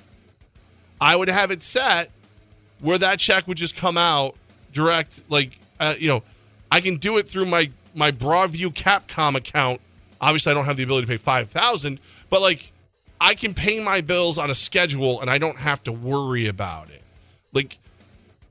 [1.01, 2.11] I would have it set
[2.81, 4.35] where that check would just come out
[4.73, 6.23] direct, like uh, you know,
[6.71, 9.81] I can do it through my my Broadview Capcom account.
[10.21, 12.71] Obviously, I don't have the ability to pay five thousand, but like
[13.21, 16.89] I can pay my bills on a schedule, and I don't have to worry about
[16.89, 17.01] it.
[17.51, 17.77] Like,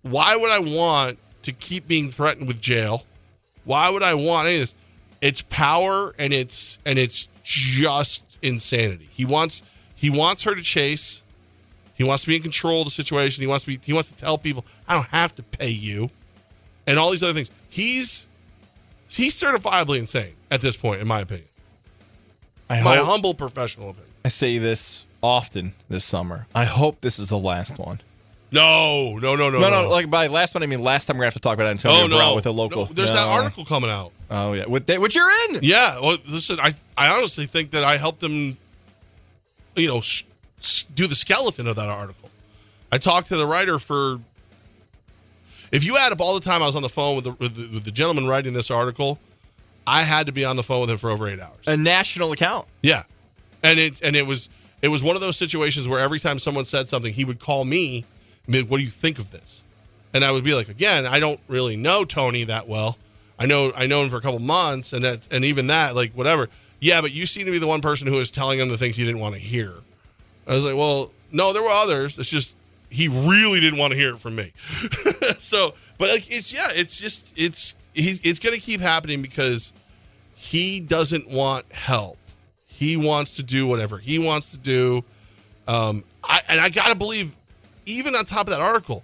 [0.02, 3.04] why would I want to keep being threatened with jail?
[3.64, 4.74] Why would I want any of this?
[5.20, 9.08] It's power, and it's and it's just insanity.
[9.12, 9.62] He wants
[9.94, 11.22] he wants her to chase.
[11.94, 13.40] He wants to be in control of the situation.
[13.40, 16.10] He wants to be he wants to tell people, I don't have to pay you.
[16.86, 17.50] And all these other things.
[17.68, 18.26] He's
[19.08, 21.48] he's certifiably insane at this point, in my opinion.
[22.70, 24.12] I My hope- humble professional opinion.
[24.24, 26.46] I say this often this summer.
[26.54, 28.00] I hope this is the last one.
[28.50, 31.22] No, no, no, no, No, no, like by last one I mean last time we're
[31.22, 32.86] gonna have to talk about Antonio oh no, Brown with a local.
[32.86, 33.14] No, there's No.
[33.16, 34.12] that article coming out.
[34.30, 35.60] Oh yeah, with that, which you're in.
[35.62, 38.56] Yeah, well, listen, I I honestly think that I helped him,
[39.76, 40.22] you know, s-
[40.62, 42.30] s- do the skeleton of that article.
[42.90, 44.20] I talked to the writer for.
[45.70, 47.54] If you add up all the time I was on the phone with the, with
[47.54, 49.18] the, with the gentleman writing this article,
[49.86, 51.64] I had to be on the phone with him for over eight hours.
[51.66, 52.66] A national account.
[52.82, 53.02] Yeah,
[53.62, 54.48] and it and it was
[54.80, 57.64] it was one of those situations where every time someone said something, he would call
[57.66, 58.04] me.
[58.48, 59.62] What do you think of this?
[60.12, 62.96] And I would be like, again, I don't really know Tony that well.
[63.38, 66.12] I know I know him for a couple months, and that, and even that, like
[66.12, 66.48] whatever.
[66.80, 68.96] Yeah, but you seem to be the one person who was telling him the things
[68.96, 69.74] he didn't want to hear.
[70.46, 72.18] I was like, well, no, there were others.
[72.18, 72.54] It's just
[72.90, 74.52] he really didn't want to hear it from me.
[75.38, 79.72] so, but like, it's yeah, it's just it's he, it's going to keep happening because
[80.34, 82.16] he doesn't want help.
[82.66, 85.04] He wants to do whatever he wants to do.
[85.66, 87.34] Um, I, and I gotta believe,
[87.88, 89.02] even on top of that article,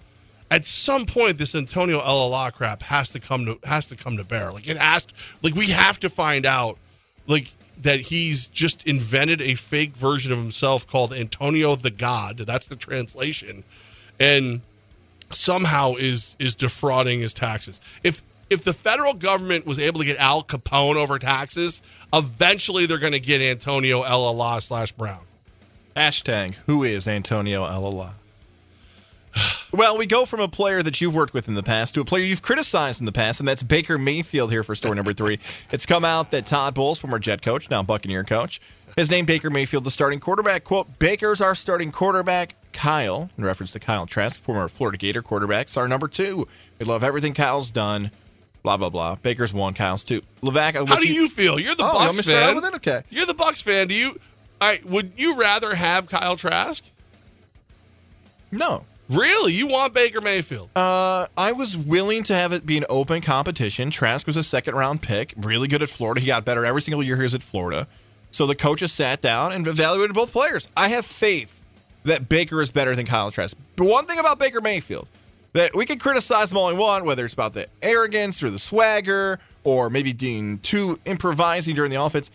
[0.50, 4.24] at some point this Antonio LLA crap has to come to has to come to
[4.24, 4.52] bear.
[4.52, 5.06] Like it has,
[5.42, 6.78] like we have to find out,
[7.26, 12.38] like that he's just invented a fake version of himself called Antonio the God.
[12.46, 13.64] That's the translation,
[14.20, 14.60] and
[15.32, 17.80] somehow is is defrauding his taxes.
[18.02, 21.80] If if the federal government was able to get Al Capone over taxes,
[22.12, 25.22] eventually they're going to get Antonio LLA slash Brown.
[25.96, 28.16] Hashtag Who is Antonio Alala?
[29.72, 32.04] Well, we go from a player that you've worked with in the past to a
[32.04, 35.40] player you've criticized in the past, and that's Baker Mayfield here for story number three.
[35.72, 38.60] It's come out that Todd Bowles, former Jet coach, now Buccaneer coach,
[38.96, 40.62] has named Baker Mayfield the starting quarterback.
[40.64, 42.54] Quote, Baker's our starting quarterback.
[42.72, 46.46] Kyle, in reference to Kyle Trask, former Florida Gator quarterback, is our number two.
[46.78, 48.10] We love everything Kyle's done.
[48.62, 49.16] Blah, blah, blah.
[49.16, 50.22] Baker's one, Kyle's two.
[50.42, 51.58] Levac, How do you feel?
[51.60, 52.54] You're the Oh, you Bucs out fan.
[52.54, 52.74] with it?
[52.76, 53.02] Okay.
[53.10, 53.88] You're the Bucs fan.
[53.88, 54.10] Do you?
[54.60, 54.84] All right.
[54.86, 56.82] Would you rather have Kyle Trask?
[58.50, 58.84] No.
[59.08, 59.52] Really?
[59.52, 60.70] You want Baker Mayfield?
[60.74, 63.90] Uh, I was willing to have it be an open competition.
[63.90, 66.20] Trask was a second round pick, really good at Florida.
[66.20, 67.86] He got better every single year he was at Florida.
[68.30, 70.68] So the coaches sat down and evaluated both players.
[70.76, 71.62] I have faith
[72.04, 73.56] that Baker is better than Kyle Trask.
[73.76, 75.06] But one thing about Baker Mayfield
[75.52, 78.58] that we can criticize him all we want, whether it's about the arrogance or the
[78.58, 82.30] swagger or maybe being too improvising during the offense.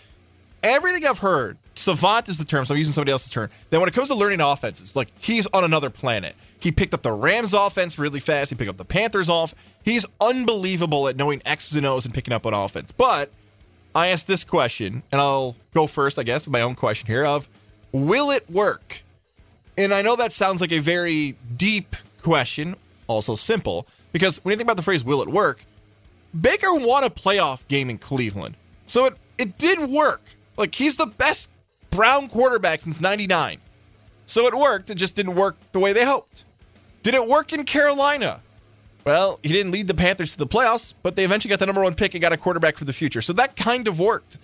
[0.63, 3.49] Everything I've heard, savant is the term, so I'm using somebody else's term.
[3.69, 6.35] Then when it comes to learning offenses, like he's on another planet.
[6.59, 8.49] He picked up the Rams offense really fast.
[8.49, 9.55] He picked up the Panthers off.
[9.83, 12.91] He's unbelievable at knowing X's and O's and picking up on offense.
[12.91, 13.31] But
[13.95, 17.25] I asked this question, and I'll go first, I guess, with my own question here
[17.25, 17.47] of
[17.91, 19.01] will it work?
[19.77, 22.75] And I know that sounds like a very deep question,
[23.07, 25.63] also simple, because when you think about the phrase will it work,
[26.39, 28.55] Baker won a playoff game in Cleveland.
[28.87, 30.21] So it, it did work.
[30.57, 31.49] Like he's the best
[31.91, 33.59] Brown quarterback since 99.
[34.25, 36.43] So it worked, it just didn't work the way they hoped.
[37.03, 38.41] Did it work in Carolina?
[39.05, 41.81] Well, he didn't lead the Panthers to the playoffs, but they eventually got the number
[41.81, 43.21] one pick and got a quarterback for the future.
[43.21, 44.37] So that kind of worked.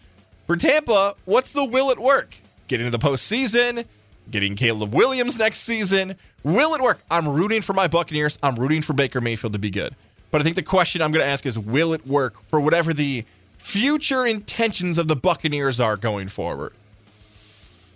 [0.47, 2.35] For Tampa, what's the will it work?
[2.67, 3.85] Getting to the postseason,
[4.31, 6.15] getting Caleb Williams next season.
[6.43, 6.99] Will it work?
[7.11, 8.39] I'm rooting for my Buccaneers.
[8.41, 9.95] I'm rooting for Baker Mayfield to be good.
[10.31, 12.93] But I think the question I'm going to ask is will it work for whatever
[12.93, 13.25] the
[13.57, 16.73] future intentions of the Buccaneers are going forward?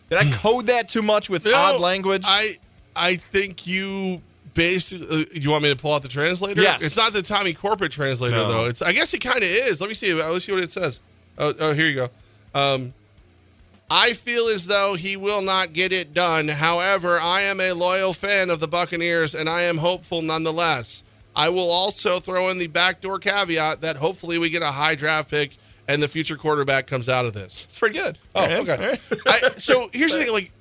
[0.10, 0.34] Did I hmm.
[0.34, 2.24] code that too much with know, odd language?
[2.26, 2.58] I
[2.96, 4.22] I think you
[4.54, 5.24] basically.
[5.24, 6.62] Uh, you want me to pull out the translator?
[6.62, 6.84] Yes.
[6.84, 8.48] It's not the Tommy corporate translator No.
[8.50, 8.66] though.
[8.66, 8.82] It's.
[8.82, 9.80] I guess it kind of is.
[9.82, 10.14] Let me see.
[10.14, 11.00] Let's see what it says.
[11.38, 12.10] Oh, oh, here you go.
[12.54, 12.94] Um,
[13.90, 16.48] I feel as though he will not get it done.
[16.48, 21.02] However, I am a loyal fan of the Buccaneers, and I am hopeful nonetheless.
[21.36, 25.30] I will also throw in the backdoor caveat that hopefully we get a high draft
[25.32, 25.58] pick
[25.88, 27.66] and the future quarterback comes out of this.
[27.68, 28.18] it's pretty good.
[28.36, 28.70] Oh, All right.
[28.70, 29.00] okay.
[29.26, 30.52] I, so here's the thing: like,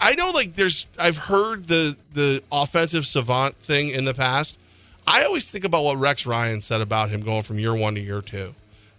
[0.00, 4.56] I know, like, there's I've heard the the offensive savant thing in the past.
[5.06, 8.00] I always think about what Rex Ryan said about him going from year one to
[8.00, 8.54] year two.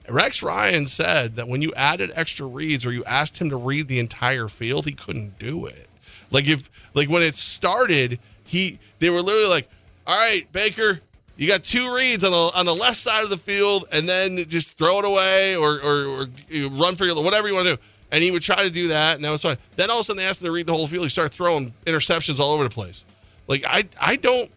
[0.07, 3.87] Rex Ryan said that when you added extra reads or you asked him to read
[3.87, 5.87] the entire field, he couldn't do it.
[6.29, 9.69] Like if like when it started, he they were literally like,
[10.05, 11.01] "All right, Baker,
[11.37, 14.47] you got two reads on the on the left side of the field, and then
[14.49, 16.27] just throw it away or or, or
[16.69, 17.81] run for your whatever you want to do."
[18.12, 19.58] And he would try to do that, and that was fine.
[19.78, 21.06] Then all of a sudden, they asked him to read the whole field.
[21.06, 23.06] He started throwing interceptions all over the place.
[23.47, 24.52] Like I I don't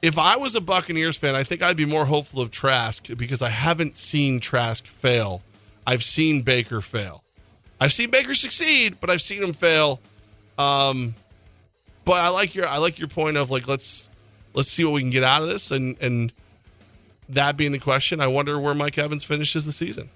[0.00, 3.42] if I was a Buccaneers fan, I think I'd be more hopeful of Trask because
[3.42, 5.42] I haven't seen Trask fail.
[5.86, 7.24] I've seen Baker fail.
[7.80, 10.00] I've seen Baker succeed, but I've seen him fail.
[10.56, 11.14] Um,
[12.04, 14.08] but I like your I like your point of like let's
[14.54, 16.32] let's see what we can get out of this, and and
[17.28, 20.10] that being the question, I wonder where Mike Evans finishes the season.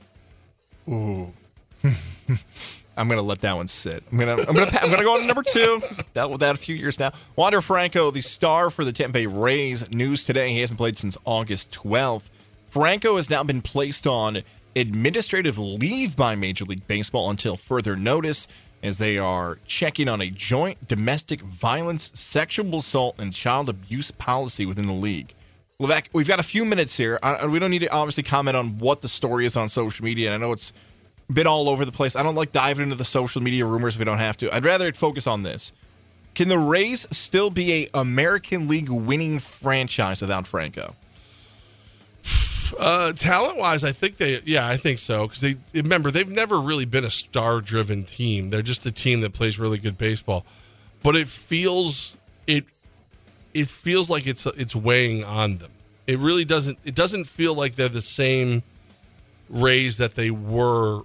[2.96, 4.02] I'm gonna let that one sit.
[4.12, 5.82] I'm gonna I'm gonna I'm gonna go on to number two.
[6.12, 7.12] Dealt with that a few years now.
[7.36, 9.90] Wander Franco, the star for the Tampa Bay Rays.
[9.90, 12.28] News today: he hasn't played since August 12th.
[12.68, 14.42] Franco has now been placed on
[14.76, 18.46] administrative leave by Major League Baseball until further notice,
[18.82, 24.66] as they are checking on a joint domestic violence, sexual assault, and child abuse policy
[24.66, 25.34] within the league.
[25.78, 27.18] Levesque, we've got a few minutes here.
[27.22, 30.32] I, we don't need to obviously comment on what the story is on social media.
[30.32, 30.72] And I know it's
[31.30, 32.16] been all over the place.
[32.16, 34.54] I don't like diving into the social media rumors if we don't have to.
[34.54, 35.72] I'd rather focus on this.
[36.34, 40.96] Can the Rays still be a American League winning franchise without Franco?
[42.78, 45.26] Uh, talent wise, I think they, yeah, I think so.
[45.26, 48.48] Because they remember they've never really been a star driven team.
[48.50, 50.46] They're just a team that plays really good baseball.
[51.02, 52.64] But it feels it
[53.52, 55.70] it feels like it's it's weighing on them.
[56.06, 56.78] It really doesn't.
[56.84, 58.62] It doesn't feel like they're the same
[59.50, 61.02] Rays that they were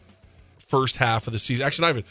[0.68, 1.66] first half of the season.
[1.66, 2.04] Actually, not even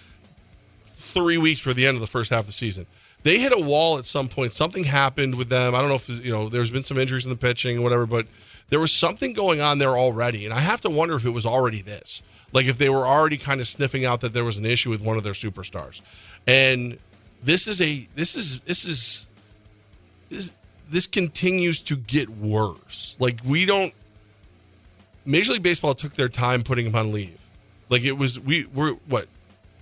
[0.96, 2.86] three weeks for the end of the first half of the season.
[3.22, 4.52] They hit a wall at some point.
[4.52, 5.74] Something happened with them.
[5.74, 6.48] I don't know if you know.
[6.48, 8.26] There's been some injuries in the pitching, or whatever, but
[8.68, 11.46] there was something going on there already, and I have to wonder if it was
[11.46, 12.22] already this.
[12.52, 15.00] Like if they were already kind of sniffing out that there was an issue with
[15.00, 16.00] one of their superstars,
[16.46, 16.98] and
[17.42, 19.26] this is a this is this is
[20.28, 20.52] this
[20.88, 23.16] this continues to get worse.
[23.18, 23.92] Like we don't.
[25.24, 27.40] Major League Baseball took their time putting him on leave.
[27.88, 29.28] Like it was we were what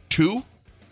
[0.08, 0.44] two,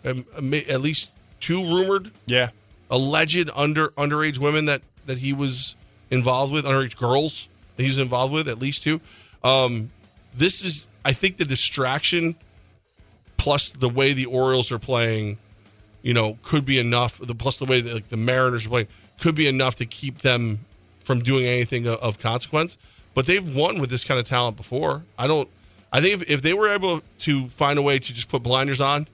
[0.05, 2.49] um, uh, at least two rumored Yeah.
[2.89, 5.75] alleged under underage women that that he was
[6.09, 9.01] involved with, underage girls that he was involved with, at least two.
[9.43, 9.91] Um,
[10.35, 12.35] this is, I think, the distraction
[13.37, 15.37] plus the way the Orioles are playing,
[16.01, 17.19] you know, could be enough.
[17.21, 18.87] The plus the way that like the Mariners are playing
[19.19, 20.65] could be enough to keep them
[21.03, 22.77] from doing anything of, of consequence.
[23.13, 25.03] But they've won with this kind of talent before.
[25.17, 25.49] I don't.
[25.93, 28.81] I think if, if they were able to find a way to just put blinders
[28.81, 29.07] on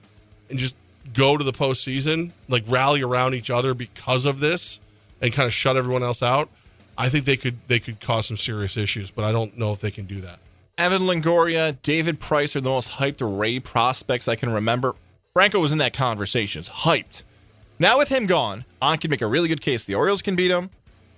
[0.48, 0.74] and just
[1.12, 4.80] go to the postseason, like rally around each other because of this,
[5.20, 6.48] and kind of shut everyone else out,
[6.96, 9.10] I think they could they could cause some serious issues.
[9.10, 10.38] But I don't know if they can do that.
[10.78, 14.94] Evan Longoria, David Price are the most hyped Ray prospects I can remember.
[15.34, 16.60] Franco was in that conversation.
[16.60, 17.22] It's hyped.
[17.78, 20.50] Now with him gone, I can make a really good case the Orioles can beat
[20.50, 20.70] him,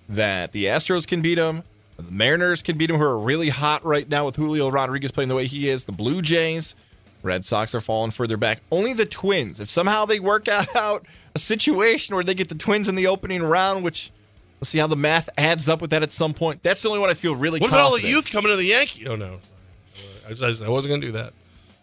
[0.08, 1.62] that the Astros can beat him,
[2.06, 5.28] the Mariners can beat him, who are really hot right now with Julio Rodriguez playing
[5.28, 6.74] the way he is, the Blue Jays,
[7.22, 8.60] Red Sox are falling further back.
[8.70, 12.88] Only the Twins, if somehow they work out a situation where they get the Twins
[12.88, 14.10] in the opening round, which
[14.58, 16.62] we'll see how the math adds up with that at some point.
[16.62, 18.64] That's the only one I feel really What about all the youth coming to the
[18.64, 19.06] Yankees?
[19.08, 19.40] Oh no,
[20.28, 21.32] I, I, I wasn't going to do that.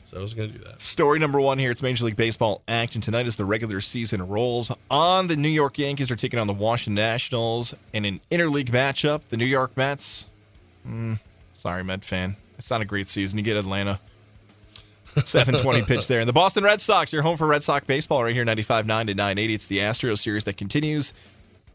[0.09, 0.81] So I wasn't going to do that.
[0.81, 1.69] Story number one here.
[1.69, 5.27] It's Major League Baseball action tonight as the regular season rolls on.
[5.27, 9.21] The New York Yankees are taking on the Washington Nationals in an interleague matchup.
[9.29, 10.27] The New York Mets.
[10.87, 11.19] Mm,
[11.53, 12.37] sorry, Met fan.
[12.57, 13.37] It's not a great season.
[13.37, 13.99] You get Atlanta.
[15.25, 16.21] 720 pitch there.
[16.21, 19.07] And the Boston Red Sox, you're home for Red Sox baseball right here, 95 9
[19.07, 19.53] to 980.
[19.53, 21.13] It's the Astros series that continues.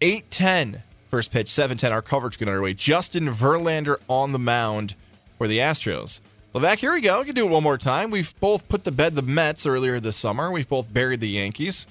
[0.00, 2.74] 8-10 first pitch, 7-10 our coverage getting underway.
[2.74, 4.96] Justin Verlander on the mound
[5.38, 6.18] for the Astros.
[6.54, 7.18] Levac, here we go.
[7.18, 8.10] We can do it one more time.
[8.12, 10.52] We've both put to bed the Mets earlier this summer.
[10.52, 11.88] We've both buried the Yankees.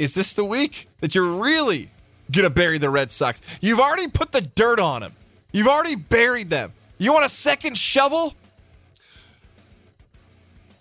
[0.00, 1.90] Is this the week that you're really
[2.32, 3.40] going to bury the Red Sox?
[3.60, 5.14] You've already put the dirt on them.
[5.52, 6.72] You've already buried them.
[6.98, 8.34] You want a second shovel?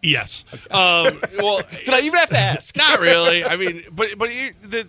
[0.02, 0.44] Yes.
[0.72, 2.76] Um, well, Did I even have to ask?
[2.76, 3.46] not really.
[3.46, 4.88] I mean, but but you, the,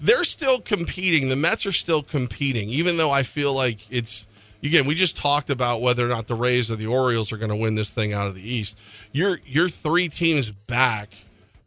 [0.00, 1.28] they're still competing.
[1.28, 4.26] The Mets are still competing, even though I feel like it's
[4.68, 4.86] again.
[4.86, 7.56] We just talked about whether or not the Rays or the Orioles are going to
[7.56, 8.78] win this thing out of the East.
[9.12, 11.10] You're you're three teams back,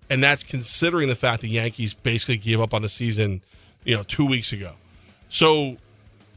[0.09, 3.41] and that's considering the fact the Yankees basically gave up on the season,
[3.83, 4.73] you know, two weeks ago.
[5.29, 5.77] So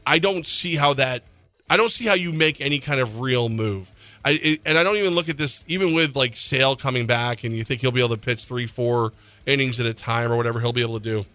[0.05, 1.23] I don't see how that.
[1.69, 3.91] I don't see how you make any kind of real move.
[4.23, 7.43] I it, and I don't even look at this even with like Sale coming back,
[7.43, 9.13] and you think he'll be able to pitch three, four
[9.45, 11.25] innings at a time or whatever he'll be able to do.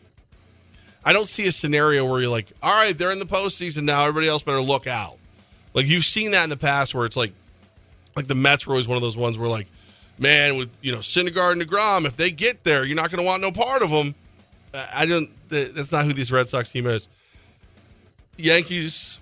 [1.06, 4.02] I don't see a scenario where you're like, all right, they're in the postseason now.
[4.02, 5.18] Everybody else better look out.
[5.72, 7.32] Like you've seen that in the past, where it's like,
[8.16, 9.68] like the Mets were always one of those ones where like,
[10.18, 13.24] man, with you know Syndergaard and Degrom, if they get there, you're not going to
[13.24, 14.16] want no part of them.
[14.74, 15.30] I don't.
[15.48, 17.06] That's not who this Red Sox team is.
[18.36, 19.18] Yankees,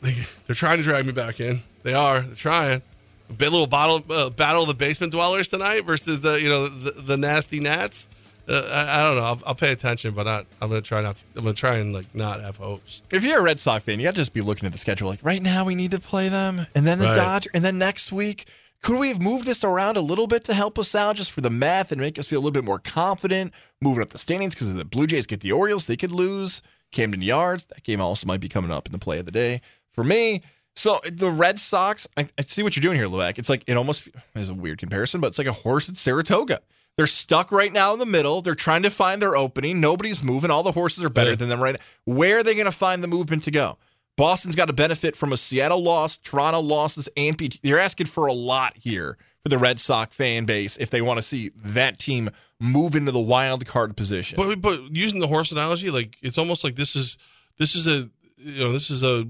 [0.00, 0.14] they,
[0.46, 1.60] they're trying to drag me back in.
[1.82, 2.20] They are.
[2.20, 2.82] They're trying.
[3.30, 6.68] A bit little bottle, uh, battle of the basement dwellers tonight versus the you know
[6.68, 8.06] the, the nasty Nats.
[8.48, 9.24] Uh, I, I, don't know.
[9.24, 11.16] I'll, I'll, pay attention, but not, I'm going to try not.
[11.16, 13.02] To, I'm going to try and like not have hopes.
[13.10, 15.08] If you're a Red Sox fan, you got to just be looking at the schedule.
[15.08, 17.16] Like right now, we need to play them, and then the right.
[17.16, 18.46] Dodgers, and then next week.
[18.82, 21.42] Could we have moved this around a little bit to help us out, just for
[21.42, 24.54] the math and make us feel a little bit more confident, moving up the standings?
[24.54, 26.62] Because if the Blue Jays get the Orioles, they could lose.
[26.92, 29.60] Camden Yards, that game also might be coming up in the play of the day
[29.92, 30.42] for me.
[30.74, 33.38] So the Red Sox, I, I see what you're doing here, Levack.
[33.38, 36.60] It's like it almost is a weird comparison, but it's like a horse at Saratoga.
[37.00, 38.42] They're stuck right now in the middle.
[38.42, 39.80] They're trying to find their opening.
[39.80, 40.50] Nobody's moving.
[40.50, 41.36] All the horses are better yeah.
[41.36, 41.80] than them right now.
[42.04, 43.78] Where are they going to find the movement to go?
[44.18, 48.26] Boston's got to benefit from a Seattle loss, Toronto losses, and P- you're asking for
[48.26, 51.98] a lot here for the Red Sox fan base if they want to see that
[51.98, 54.36] team move into the wild card position.
[54.36, 57.16] But but using the horse analogy, like it's almost like this is
[57.56, 59.26] this is a you know this is a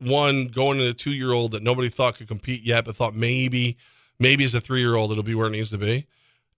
[0.00, 3.14] one going to a two year old that nobody thought could compete yet, but thought
[3.14, 3.76] maybe
[4.18, 6.08] maybe as a three year old it'll be where it needs to be,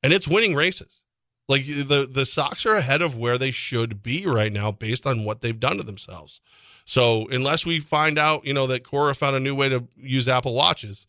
[0.04, 1.00] and it's winning races.
[1.48, 5.24] Like the the Sox are ahead of where they should be right now based on
[5.24, 6.40] what they've done to themselves.
[6.84, 10.28] So unless we find out, you know, that Cora found a new way to use
[10.28, 11.06] Apple Watches,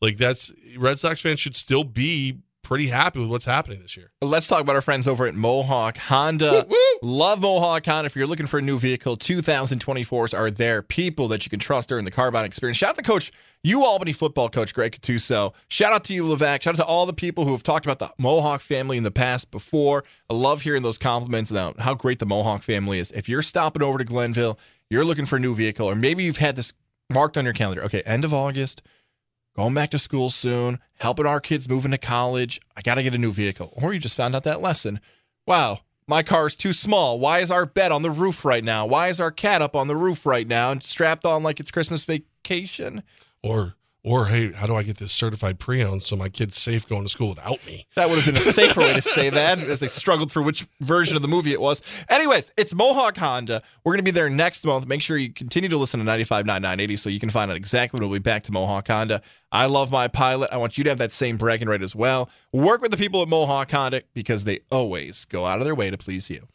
[0.00, 4.10] like that's Red Sox fans should still be pretty happy with what's happening this year.
[4.20, 6.66] Let's talk about our friends over at Mohawk Honda.
[6.68, 6.98] Woo, woo.
[7.08, 8.06] Love Mohawk Honda.
[8.06, 10.82] If you're looking for a new vehicle, 2024s are there.
[10.82, 12.76] People that you can trust during the car buying experience.
[12.76, 13.30] Shout out to Coach,
[13.62, 15.54] you Albany football coach, Greg Gattuso.
[15.68, 16.62] Shout out to you, Levack.
[16.62, 19.12] Shout out to all the people who have talked about the Mohawk family in the
[19.12, 20.02] past before.
[20.28, 23.12] I love hearing those compliments about how great the Mohawk family is.
[23.12, 24.58] If you're stopping over to Glenville,
[24.90, 26.72] you're looking for a new vehicle, or maybe you've had this
[27.10, 27.84] marked on your calendar.
[27.84, 28.82] Okay, end of August–
[29.56, 32.60] going back to school soon, helping our kids move into college.
[32.76, 33.72] I got to get a new vehicle.
[33.76, 35.00] Or you just found out that lesson.
[35.46, 37.18] Wow, my car's too small.
[37.18, 38.84] Why is our bed on the roof right now?
[38.86, 41.70] Why is our cat up on the roof right now and strapped on like it's
[41.70, 43.02] Christmas vacation?
[43.42, 43.74] Or
[44.06, 47.02] or, hey, how do I get this certified pre owned so my kid's safe going
[47.02, 47.88] to school without me?
[47.96, 50.64] That would have been a safer way to say that as they struggled for which
[50.80, 51.82] version of the movie it was.
[52.08, 53.64] Anyways, it's Mohawk Honda.
[53.82, 54.86] We're going to be there next month.
[54.86, 58.08] Make sure you continue to listen to 95.980 so you can find out exactly when
[58.08, 59.22] we'll be back to Mohawk Honda.
[59.50, 60.50] I love my pilot.
[60.52, 62.30] I want you to have that same bragging right as well.
[62.52, 65.90] Work with the people at Mohawk Honda because they always go out of their way
[65.90, 66.46] to please you.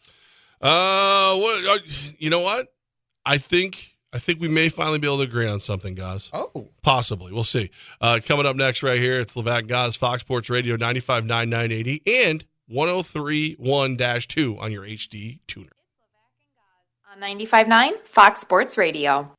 [0.62, 1.66] Uh, what?
[1.66, 1.80] Uh,
[2.18, 2.68] you know what?
[3.26, 6.30] I think I think we may finally be able to agree on something, guys.
[6.34, 6.70] Oh.
[6.82, 7.32] Possibly.
[7.32, 7.72] We'll see.
[8.02, 13.98] Uh, coming up next, right here, it's Levack Guys, Fox Sports Radio 95.9, and 1031
[14.28, 15.70] 2 on your HD tuner.
[17.14, 19.36] On 95.9, Fox Sports Radio.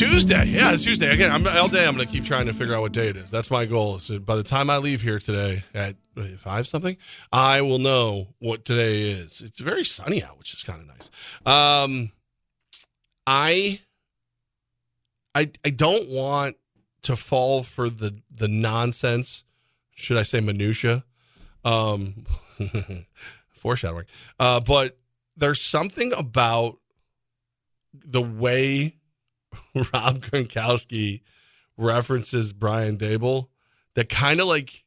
[0.00, 0.46] Tuesday.
[0.46, 1.12] Yeah, it's Tuesday.
[1.12, 3.18] Again, I'm, all day I'm going to keep trying to figure out what day it
[3.18, 3.30] is.
[3.30, 3.98] That's my goal.
[3.98, 5.96] So by the time I leave here today at
[6.38, 6.96] five something,
[7.30, 9.42] I will know what today is.
[9.42, 11.10] It's very sunny out, which is kind of nice.
[11.44, 12.12] Um,
[13.26, 13.80] I,
[15.34, 16.56] I, I don't want
[17.02, 19.44] to fall for the the nonsense.
[19.96, 21.04] Should I say minutia?
[21.62, 22.24] Um,
[23.50, 24.06] foreshadowing.
[24.38, 24.98] Uh, but
[25.36, 26.78] there's something about
[27.92, 28.96] the way
[29.74, 31.22] Rob Gronkowski
[31.76, 33.48] references Brian Daboll
[33.94, 34.84] that kind of like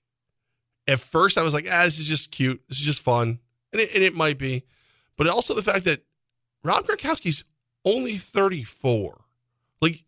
[0.88, 2.62] at first I was like, ah, this is just cute.
[2.68, 3.40] This is just fun.
[3.72, 4.64] And it, and it might be.
[5.18, 6.04] But also the fact that
[6.64, 7.44] Rob Gronkowski's
[7.86, 9.22] only 34.
[9.82, 10.04] Like,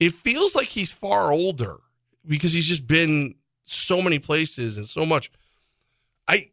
[0.00, 1.78] it feels like he's far older
[2.26, 5.30] because he's just been so many places and so much.
[6.28, 6.50] I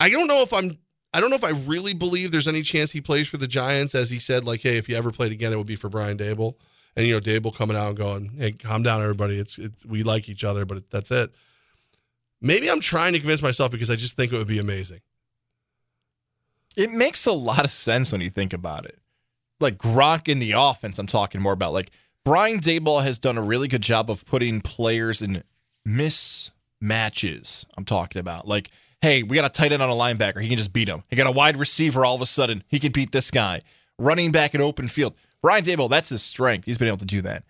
[0.00, 0.78] I don't know if I'm
[1.14, 3.94] I don't know if I really believe there's any chance he plays for the Giants,
[3.94, 6.18] as he said, like, hey, if you ever played again, it would be for Brian
[6.18, 6.56] Daboll.
[6.96, 9.38] And you know, Daboll coming out and going, "Hey, calm down, everybody.
[9.38, 11.32] It's it's we like each other, but that's it."
[12.40, 15.00] Maybe I'm trying to convince myself because I just think it would be amazing.
[16.76, 18.98] It makes a lot of sense when you think about it.
[19.60, 20.98] like Gronk in the offense.
[20.98, 21.90] I'm talking more about like
[22.24, 25.42] Brian Daboll has done a really good job of putting players in
[25.86, 27.64] mismatches.
[27.76, 28.70] I'm talking about like,
[29.04, 30.40] hey, we got a tight end on a linebacker.
[30.40, 31.02] He can just beat him.
[31.10, 32.06] He got a wide receiver.
[32.06, 33.60] All of a sudden, he can beat this guy.
[33.98, 35.14] Running back in open field.
[35.42, 36.64] Brian Daboll, that's his strength.
[36.64, 37.44] He's been able to do that.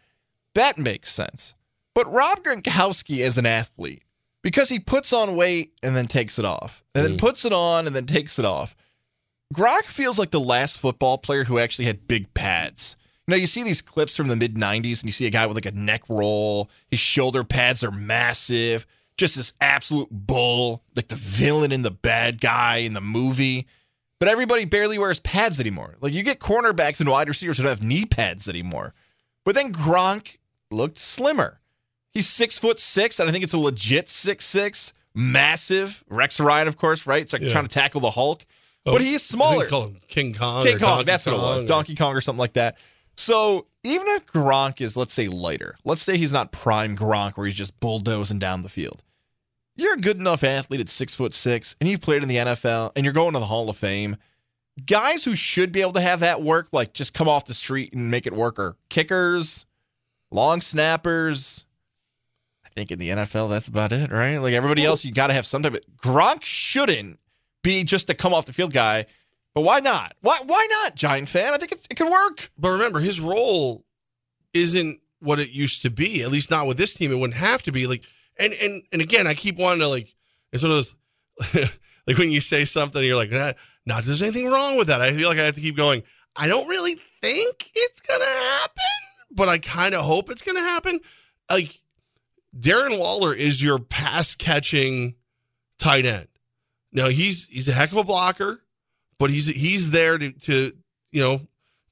[0.54, 1.54] That makes sense.
[1.94, 4.02] But Rob Gronkowski as an athlete,
[4.42, 7.20] because he puts on weight and then takes it off, and then mm.
[7.20, 8.74] puts it on and then takes it off.
[9.54, 12.96] Gronk feels like the last football player who actually had big pads.
[13.28, 15.46] You know, you see these clips from the mid 90s and you see a guy
[15.46, 18.86] with like a neck roll, his shoulder pads are massive,
[19.16, 23.66] just this absolute bull, like the villain and the bad guy in the movie.
[24.20, 25.96] But everybody barely wears pads anymore.
[26.00, 28.94] Like you get cornerbacks and wide receivers who don't have knee pads anymore.
[29.44, 30.38] But then Gronk
[30.70, 31.60] looked slimmer.
[32.12, 36.02] He's six foot six, and I think it's a legit six six, massive.
[36.08, 37.22] Rex Ryan, of course, right?
[37.22, 37.50] It's like Yeah.
[37.50, 38.44] trying to tackle the Hulk.
[38.86, 39.60] Oh, but he's smaller.
[39.60, 40.62] think call him King Kong.
[40.64, 41.62] King Kong, Donkey that's what it was.
[41.64, 42.76] Or- Donkey Kong or something like that.
[43.16, 47.46] So even if Gronk is, let's say, lighter, let's say he's not prime Gronk where
[47.46, 49.02] he's just bulldozing down the field.
[49.76, 52.92] You're a good enough athlete at six foot six, and you've played in the NFL,
[52.94, 54.16] and you're going to the Hall of Fame.
[54.86, 57.92] Guys who should be able to have that work, like just come off the street
[57.92, 59.66] and make it work, are kickers,
[60.30, 61.64] long snappers.
[62.64, 64.38] I think in the NFL, that's about it, right?
[64.38, 65.80] Like everybody else, you got to have some type of.
[65.96, 67.18] Gronk shouldn't
[67.62, 69.06] be just a come off the field guy
[69.54, 70.14] but why not?
[70.20, 71.54] Why why not, Giant fan?
[71.54, 72.50] I think it, it could work.
[72.58, 73.84] But remember, his role
[74.52, 76.22] isn't what it used to be.
[76.22, 77.12] At least not with this team.
[77.12, 77.86] It wouldn't have to be.
[77.86, 78.04] Like,
[78.38, 80.14] and and and again, I keep wanting to like.
[80.52, 81.70] It's one of those
[82.06, 85.00] like when you say something, you're like, not there's anything wrong with that.
[85.00, 86.02] I feel like I have to keep going.
[86.36, 88.82] I don't really think it's gonna happen,
[89.30, 91.00] but I kind of hope it's gonna happen.
[91.50, 91.80] Like
[92.58, 95.14] Darren Waller is your pass catching
[95.78, 96.28] tight end.
[96.92, 98.62] Now he's he's a heck of a blocker,
[99.18, 100.72] but he's he's there to to
[101.12, 101.40] you know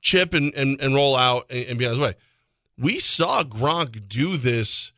[0.01, 2.15] chip and and, and roll out and, and be on his way.
[2.79, 4.93] We saw Gronk do this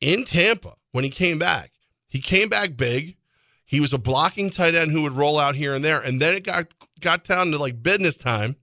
[0.00, 1.72] in Tampa when he came back.
[2.08, 3.16] He came back big.
[3.64, 6.34] He was a blocking tight end who would roll out here and there, and then
[6.34, 6.68] it got
[7.00, 8.56] got down to like business time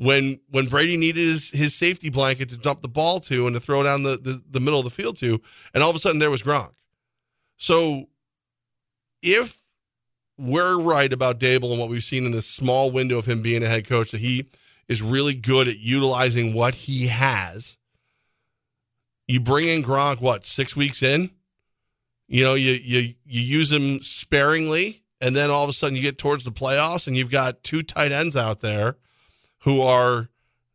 [0.00, 3.60] when when Brady needed his, his safety blanket to dump the ball to and to
[3.60, 5.40] throw down the, the, the middle of the field to,
[5.74, 6.72] and all of a sudden there was Gronk.
[7.58, 8.06] So
[9.20, 9.59] if
[10.40, 13.62] we're right about Daboll and what we've seen in this small window of him being
[13.62, 14.46] a head coach, that he
[14.88, 17.76] is really good at utilizing what he has.
[19.28, 21.30] You bring in Gronk, what, six weeks in?
[22.26, 26.02] You know, you you you use him sparingly, and then all of a sudden you
[26.02, 28.96] get towards the playoffs and you've got two tight ends out there
[29.60, 30.28] who are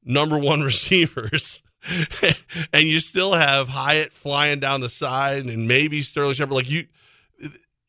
[0.03, 1.63] number one receivers.
[2.73, 6.53] and you still have Hyatt flying down the side and maybe Sterling Shepard.
[6.53, 6.87] Like you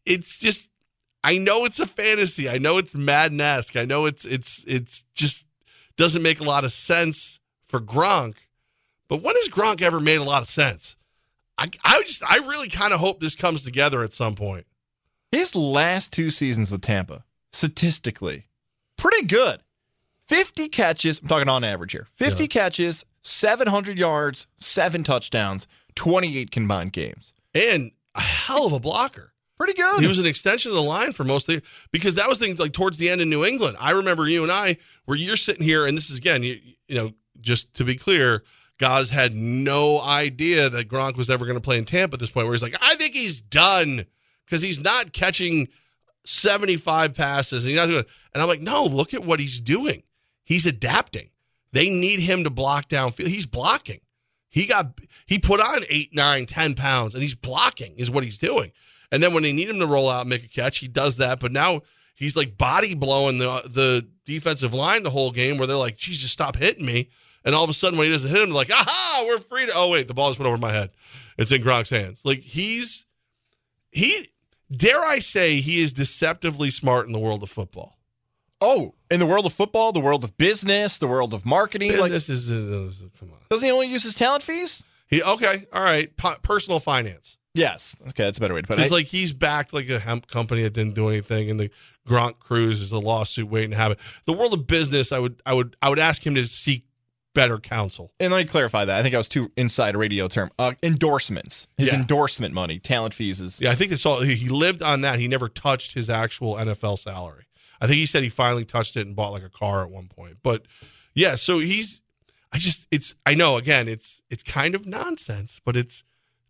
[0.05, 0.69] it's just
[1.27, 2.49] I know it's a fantasy.
[2.49, 3.75] I know it's Madden-esque.
[3.77, 5.45] I know it's it's it's just
[5.97, 8.35] doesn't make a lot of sense for Gronk.
[9.09, 10.95] But when has Gronk ever made a lot of sense?
[11.59, 14.67] I I just I really kind of hope this comes together at some point.
[15.33, 18.47] His last two seasons with Tampa, statistically,
[18.97, 19.61] pretty good.
[20.29, 22.07] 50 catches, I'm talking on average here.
[22.15, 22.47] 50 Yeah.
[22.49, 27.33] catches, 700 yards, seven touchdowns, 28 combined games.
[27.55, 29.33] And a hell of a blocker.
[29.57, 30.01] Pretty good.
[30.01, 32.59] He was an extension of the line for most of the because that was things
[32.59, 33.77] like towards the end in New England.
[33.81, 34.77] I remember you and I
[35.07, 38.45] where you're sitting here, and this is again, you, you know, just to be clear,
[38.79, 42.31] Goz had no idea that Gronk was ever going to play in Tampa at this
[42.31, 42.47] point.
[42.47, 44.05] Where he's like, I think he's done
[44.45, 45.69] because he's not catching
[46.25, 48.05] 75 passes and he's not doing.
[48.35, 50.03] And I'm like, no, look at what he's doing.
[50.45, 51.31] He's adapting.
[51.73, 53.29] They need him to block downfield.
[53.29, 54.01] He's blocking.
[54.49, 58.39] He got he put on eight, nine, ten pounds, and he's blocking is what he's
[58.39, 58.73] doing.
[59.13, 61.17] And then when they need him to roll out and make a catch, he does
[61.17, 61.41] that.
[61.41, 61.83] But now
[62.15, 66.31] he's like body blowing the the defensive line the whole game, where they're like, "Jesus,
[66.31, 67.09] stop hitting me!"
[67.45, 69.67] And all of a sudden, when he doesn't hit him, they're like, "Aha, we're free
[69.67, 70.91] to." Oh wait, the ball just went over my head.
[71.39, 72.21] It's in Gronk's hands.
[72.25, 73.07] Like he's
[73.91, 74.29] he
[74.75, 77.99] dare I say he is deceptively smart in the world of football.
[78.61, 81.97] oh, in the world of football, the world of business, the world of marketing.
[81.97, 83.39] Like, is, is- is- come on.
[83.51, 84.83] doesn't he only use his talent fees?
[85.09, 86.15] He okay, all right.
[86.17, 87.36] Po- personal finance.
[87.57, 87.97] Yes.
[88.09, 88.83] Okay, that's a better way to put it.
[88.83, 91.71] It's like he's backed like a hemp company that didn't do anything, and the
[92.09, 93.97] Gronk cruise is a lawsuit waiting to happen.
[94.27, 96.85] The world of business, I would, I would, I would ask him to seek
[97.35, 98.13] better counsel.
[98.19, 98.99] and let me clarify that.
[98.99, 100.51] I think I was too inside a radio term.
[100.59, 101.67] Uh, endorsements.
[101.77, 101.99] His Yeah.
[102.01, 103.61] endorsement money, talent fees is.
[103.61, 104.21] Yeah, I think it's all.
[104.21, 105.19] He he lived on that.
[105.19, 107.45] He never touched his actual NFL salary.
[107.81, 110.09] I think he said he finally touched it and bought like a car at one
[110.09, 110.39] point.
[110.43, 110.63] But
[111.15, 112.01] yeah, so he's.
[112.53, 113.15] I just, it's.
[113.27, 113.59] I know.
[113.59, 116.05] Again, it's it's kind of nonsense, but it's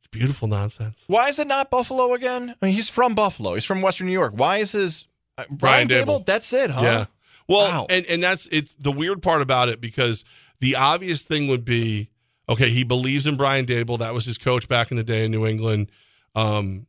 [0.07, 1.05] it's beautiful nonsense.
[1.09, 2.55] Why is it not Buffalo again?
[2.63, 3.55] I mean, he's from Buffalo.
[3.55, 4.35] He's from Western New York.
[4.37, 6.21] Why is his uh, Brian Brian, Daboll?
[6.21, 6.27] Daboll.
[6.27, 6.81] That's it, huh?
[6.83, 7.07] Yeah.
[7.49, 7.87] Well, Wow.
[7.91, 10.25] and and that's it's the weird part about it because
[10.61, 12.11] the obvious thing would be
[12.49, 13.99] okay, he believes in Brian Daboll.
[13.99, 15.91] That was his coach back in the day in New England.
[16.35, 16.87] Um,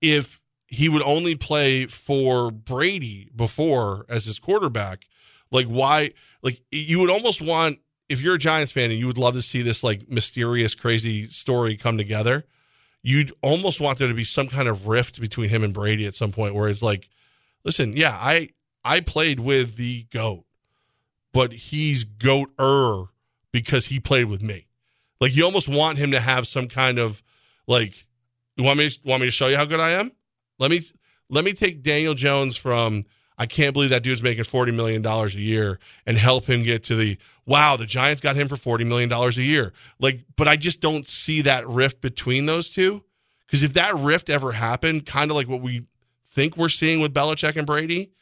[0.00, 5.06] if he would only play for Brady before as his quarterback,
[5.50, 6.12] like why?
[6.42, 7.78] Like you would almost want
[8.10, 11.28] if you're a Giants fan and you would love to see this like mysterious, crazy
[11.28, 12.44] story come together.
[13.02, 16.16] You'd almost want there to be some kind of rift between him and Brady at
[16.16, 17.08] some point where it's like,
[17.64, 18.50] listen, yeah, I
[18.84, 20.44] I played with the goat,
[21.32, 23.04] but he's goat er
[23.52, 24.66] because he played with me.
[25.20, 27.22] Like you almost want him to have some kind of
[27.68, 28.06] like
[28.56, 30.10] you want me to, want me to show you how good I am?
[30.58, 30.82] Let me
[31.28, 33.04] let me take Daniel Jones from
[33.38, 36.82] I can't believe that dude's making forty million dollars a year and help him get
[36.84, 37.16] to the
[37.50, 39.72] wow, the Giants got him for forty million dollars a year.
[39.98, 43.02] Like, but I just don't see that rift between those two.
[43.46, 45.86] Because if that rift ever happened, kind of like what we
[46.28, 48.12] think we're seeing with Belichick and Brady,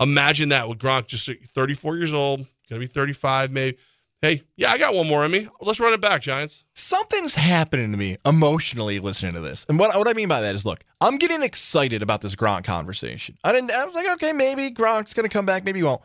[0.00, 3.78] imagine that with Gronk just 34 years old, gonna be 35 maybe.
[4.20, 5.48] Hey, yeah, I got one more in me.
[5.60, 6.64] Let's run it back, Giants.
[6.72, 9.66] Something's happening to me emotionally listening to this.
[9.68, 12.64] And what, what I mean by that is look, I'm getting excited about this Gronk
[12.64, 13.38] conversation.
[13.44, 16.00] I didn't I was like, okay, maybe Gronk's gonna come back, maybe he won't.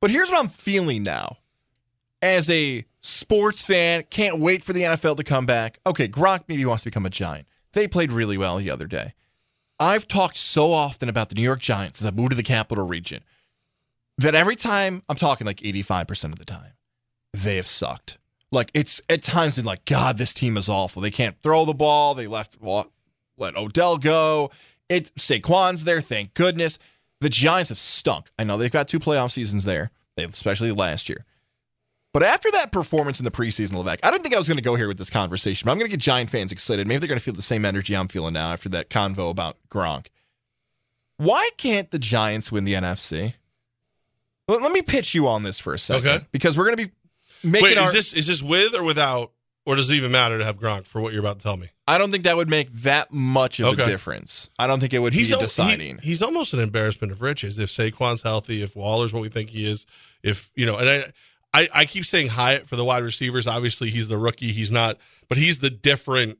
[0.00, 1.38] But here's what I'm feeling now.
[2.22, 5.80] As a sports fan, can't wait for the NFL to come back.
[5.84, 7.48] Okay, Gronk maybe wants to become a giant.
[7.72, 9.14] They played really well the other day.
[9.80, 12.86] I've talked so often about the New York Giants as I moved to the capital
[12.86, 13.24] region
[14.18, 16.74] that every time I'm talking like 85% of the time,
[17.32, 18.18] they have sucked.
[18.52, 21.02] Like it's at times been like, God, this team is awful.
[21.02, 22.14] They can't throw the ball.
[22.14, 24.50] They left let Odell go.
[24.88, 26.78] It Saquon's there, thank goodness.
[27.20, 28.30] The Giants have stunk.
[28.38, 31.24] I know they've got two playoff seasons there, they, especially last year.
[32.12, 34.62] But after that performance in the preseason, Levesque, I didn't think I was going to
[34.62, 36.86] go here with this conversation, but I'm going to get Giant fans excited.
[36.86, 39.56] Maybe they're going to feel the same energy I'm feeling now after that convo about
[39.70, 40.08] Gronk.
[41.16, 43.34] Why can't the Giants win the NFC?
[44.48, 46.06] Let, let me pitch you on this for a second.
[46.08, 46.26] Okay.
[46.32, 46.92] Because we're going to be
[47.42, 47.86] making Wait, our.
[47.88, 49.32] is this is this with or without,
[49.64, 51.68] or does it even matter to have Gronk for what you're about to tell me?
[51.86, 54.50] I don't think that would make that much of a difference.
[54.58, 55.98] I don't think it would He's be al- deciding.
[55.98, 59.50] he- he's almost an embarrassment of riches if Saquon's healthy, if Waller's what we think
[59.50, 59.86] he is,
[60.22, 61.12] if you know, and I.
[61.54, 63.46] I, I keep saying Hyatt for the wide receivers.
[63.46, 64.52] Obviously, he's the rookie.
[64.52, 64.96] He's not,
[65.28, 66.38] but he's the different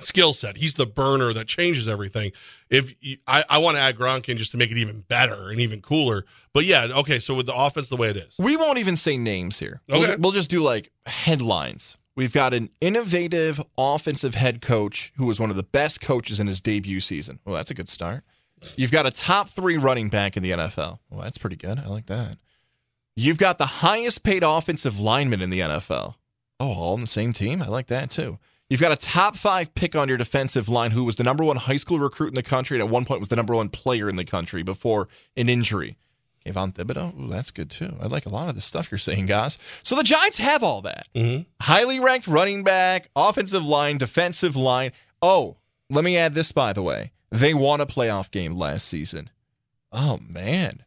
[0.00, 0.56] skill set.
[0.56, 2.32] He's the burner that changes everything.
[2.70, 5.50] If you, I, I want to add Gronk in just to make it even better
[5.50, 6.24] and even cooler.
[6.52, 7.18] But yeah, okay.
[7.18, 9.82] So with the offense the way it is, We won't even say names here.
[9.88, 10.16] We'll, Okay.
[10.16, 11.96] we'll just do like headlines.
[12.16, 16.46] We've got an innovative offensive head coach who was one of the best coaches in
[16.46, 17.40] his debut season.
[17.44, 18.24] Well, that's a good start.
[18.76, 21.00] You've got a top three running back in the NFL.
[21.10, 21.78] Well, that's pretty good.
[21.80, 22.36] I like that.
[23.16, 26.14] You've got the highest paid offensive lineman in the NFL.
[26.60, 27.62] Oh, all on the same team?
[27.62, 28.38] I like that too.
[28.68, 31.56] You've got a top five pick on your defensive line who was the number one
[31.56, 34.08] high school recruit in the country and at one point was the number one player
[34.08, 35.96] in the country before an injury.
[36.44, 37.96] Kayvon Thibodeaux, ooh, that's good too.
[38.00, 39.58] I like a lot of the stuff you're saying, guys.
[39.82, 41.06] So the Giants have all that.
[41.14, 41.46] Mhm.
[41.62, 44.92] Highly ranked running back, offensive line, defensive line.
[45.22, 45.56] Oh,
[45.88, 47.12] let me add this, by the way.
[47.30, 49.30] They won a playoff game last season.
[49.92, 50.84] Oh, man.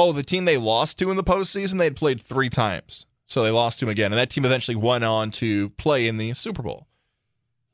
[0.00, 3.04] Oh, the team they lost to in the postseason, they had played three times.
[3.26, 4.12] So they lost to them again.
[4.12, 6.86] And that team eventually went on to play in the Super Bowl.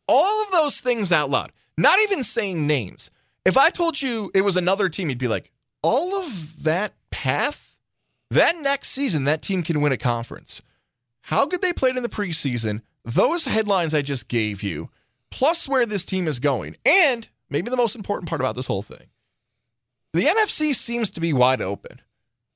[0.08, 3.10] All of those things out loud, not even saying names.
[3.44, 5.52] If I told you it was another team, you'd be like,
[5.82, 7.76] all of that path,
[8.30, 10.62] that next season, that team can win a conference.
[11.20, 14.88] How good they played in the preseason, those headlines I just gave you,
[15.30, 18.80] plus where this team is going, and maybe the most important part about this whole
[18.82, 19.08] thing
[20.14, 22.00] the NFC seems to be wide open.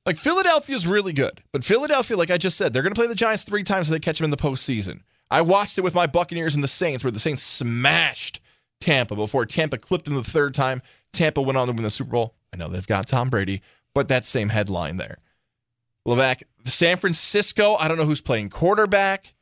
[0.08, 3.14] Like Philadelphia's really good, but Philadelphia, like I just said, they're going to play the
[3.14, 5.02] Giants three times if they catch them in the postseason.
[5.30, 8.40] I watched it with my Buccaneers and the Saints, where the Saints smashed
[8.80, 10.80] Tampa before Tampa clipped them the third time.
[11.12, 12.34] Tampa went on to win the Super Bowl.
[12.54, 13.60] I know they've got Tom Brady,
[13.92, 15.18] but that same headline there.
[16.06, 19.34] Levac, San Francisco, I don't know who's playing quarterback.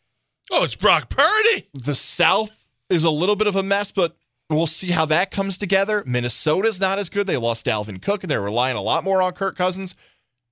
[0.51, 1.69] oh, it's Brock Purdy.
[1.75, 4.17] The South is a little bit of a mess, but
[4.51, 6.03] we'll see how that comes together.
[6.05, 7.29] Minnesota's not as good.
[7.29, 9.95] They lost Dalvin Cook and they're relying a lot more on Kirk Cousins.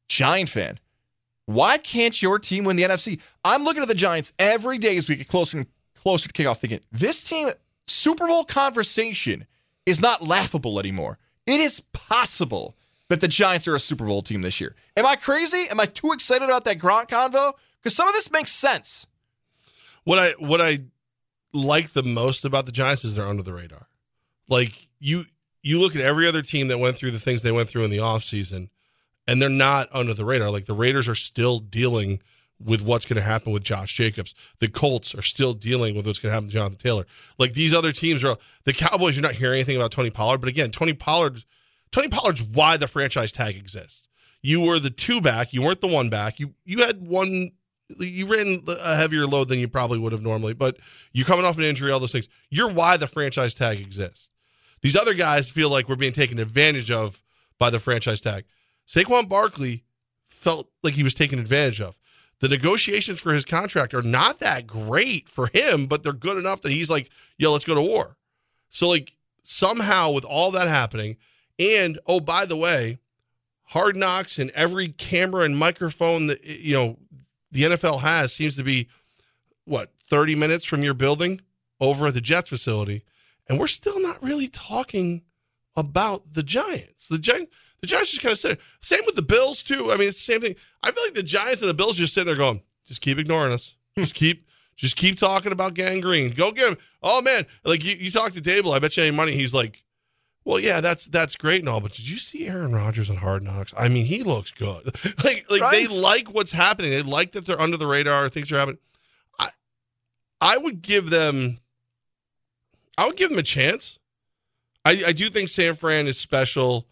[0.08, 0.78] Giant fan.
[1.46, 3.20] Why can't your team win the NFC?
[3.44, 6.58] I'm looking at the Giants every day as we get closer and closer to kickoff
[6.58, 7.50] thinking this team
[7.86, 9.46] Super Bowl conversation
[9.84, 11.18] is not laughable anymore.
[11.46, 12.76] It is possible
[13.08, 14.74] that the Giants are a Super Bowl team this year.
[14.96, 15.66] Am I crazy?
[15.70, 17.52] Am I too excited about that Gronk convo?
[17.82, 19.06] Because some of this makes sense.
[20.04, 20.80] What I what I
[21.52, 23.88] like the most about the Giants is they're under the radar.
[24.48, 25.26] Like you
[25.62, 27.90] you look at every other team that went through the things they went through in
[27.90, 28.68] the offseason
[29.26, 30.50] and they're not under the radar.
[30.50, 32.20] Like the Raiders are still dealing
[32.62, 34.34] with what's going to happen with Josh Jacobs.
[34.60, 37.06] The Colts are still dealing with what's going to happen to Jonathan Taylor.
[37.38, 39.16] Like these other teams are the Cowboys.
[39.16, 41.42] You're not hearing anything about Tony Pollard, but again, Tony Pollard,
[41.90, 44.04] Tony Pollard's why the franchise tag exists.
[44.42, 45.52] you were the two back.
[45.52, 46.38] You weren't the one back.
[46.38, 47.52] You you had one.
[47.88, 50.78] You ran a heavier load than you probably would have normally, but
[51.12, 51.90] you're coming off an injury.
[51.90, 52.28] All those things.
[52.50, 54.30] You're why the franchise tag exists.
[54.82, 57.22] These other guys feel like we're being taken advantage of
[57.58, 58.44] by the franchise tag.
[58.88, 59.84] Saquon Barkley
[60.28, 61.98] felt like he was taken advantage of.
[62.40, 66.62] The negotiations for his contract are not that great for him, but they're good enough
[66.62, 67.08] that he's like,
[67.38, 68.16] yo, let's go to war.
[68.70, 71.16] So, like, somehow with all that happening,
[71.58, 72.98] and oh, by the way,
[73.64, 76.98] hard knocks and every camera and microphone that, you know,
[77.50, 78.88] the NFL has seems to be
[79.64, 81.40] what, 30 minutes from your building
[81.80, 83.04] over at the Jets facility.
[83.48, 85.22] And we're still not really talking
[85.76, 87.08] about the Giants.
[87.08, 87.52] The Giants
[87.84, 89.92] the Giants just kind of said same with the Bills too.
[89.92, 90.56] I mean, it's the same thing.
[90.82, 93.52] I feel like the Giants and the Bills just sitting there going, just keep ignoring
[93.52, 93.74] us.
[93.98, 96.30] Just keep just keep talking about Gang Green.
[96.30, 96.78] Go get him.
[97.02, 99.84] Oh man, like you, you talk to Daboll, I bet you any money he's like,
[100.44, 103.42] well, yeah, that's that's great and all, but did you see Aaron Rodgers on Hard
[103.42, 103.72] Knocks?
[103.76, 104.86] I mean, he looks good.
[105.24, 105.88] like like Right.
[105.88, 106.90] they like what's happening.
[106.90, 108.28] They like that they're under the radar.
[108.28, 108.78] Things are happening.
[109.38, 109.50] I
[110.40, 111.58] I would give them.
[112.96, 113.98] I would give them a chance.
[114.84, 116.86] I, I do think San Fran is special.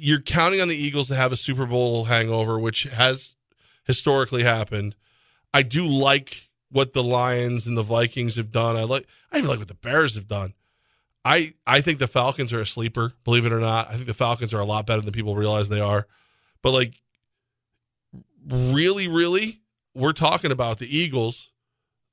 [0.00, 3.34] You're counting on the Eagles to have a Super Bowl hangover, which has
[3.84, 4.94] historically happened.
[5.52, 8.76] I do like what the Lions and the Vikings have done.
[8.76, 10.54] I like I even like what the Bears have done.
[11.24, 13.88] I I think the Falcons are a sleeper, believe it or not.
[13.88, 16.06] I think the Falcons are a lot better than people realize they are.
[16.62, 17.00] But like
[18.48, 19.60] really, really,
[19.94, 21.50] we're talking about the Eagles,